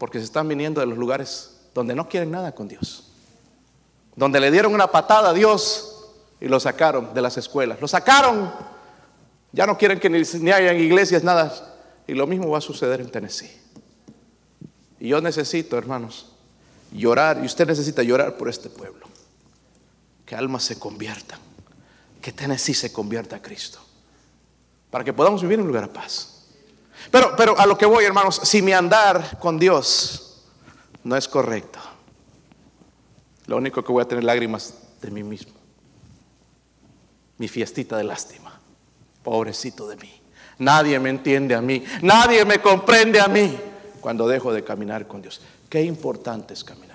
[0.04, 3.06] porque se están viniendo de los lugares donde no quieren nada con Dios.
[4.16, 7.82] Donde le dieron una patada a Dios y lo sacaron de las escuelas.
[7.82, 8.54] Lo sacaron.
[9.52, 11.52] Ya no quieren que ni, ni haya iglesias, nada.
[12.06, 13.52] Y lo mismo va a suceder en Tennessee.
[15.00, 16.28] Y yo necesito, hermanos,
[16.92, 19.08] llorar, y usted necesita llorar por este pueblo.
[20.26, 21.40] Que almas se conviertan.
[22.22, 23.80] Que Tennessee se convierta a Cristo.
[24.92, 26.46] Para que podamos vivir en un lugar de paz.
[27.10, 30.23] Pero, pero a lo que voy, hermanos, si mi andar con Dios
[31.04, 31.80] no es correcto,
[33.48, 35.54] lo único que voy a tener lágrimas de mí mismo.
[37.38, 38.60] Mi fiestita de lástima.
[39.22, 40.22] Pobrecito de mí.
[40.60, 41.84] Nadie me entiende a mí.
[42.02, 43.58] Nadie me comprende a mí
[44.00, 45.42] cuando dejo de caminar con Dios.
[45.68, 46.93] Qué importante es caminar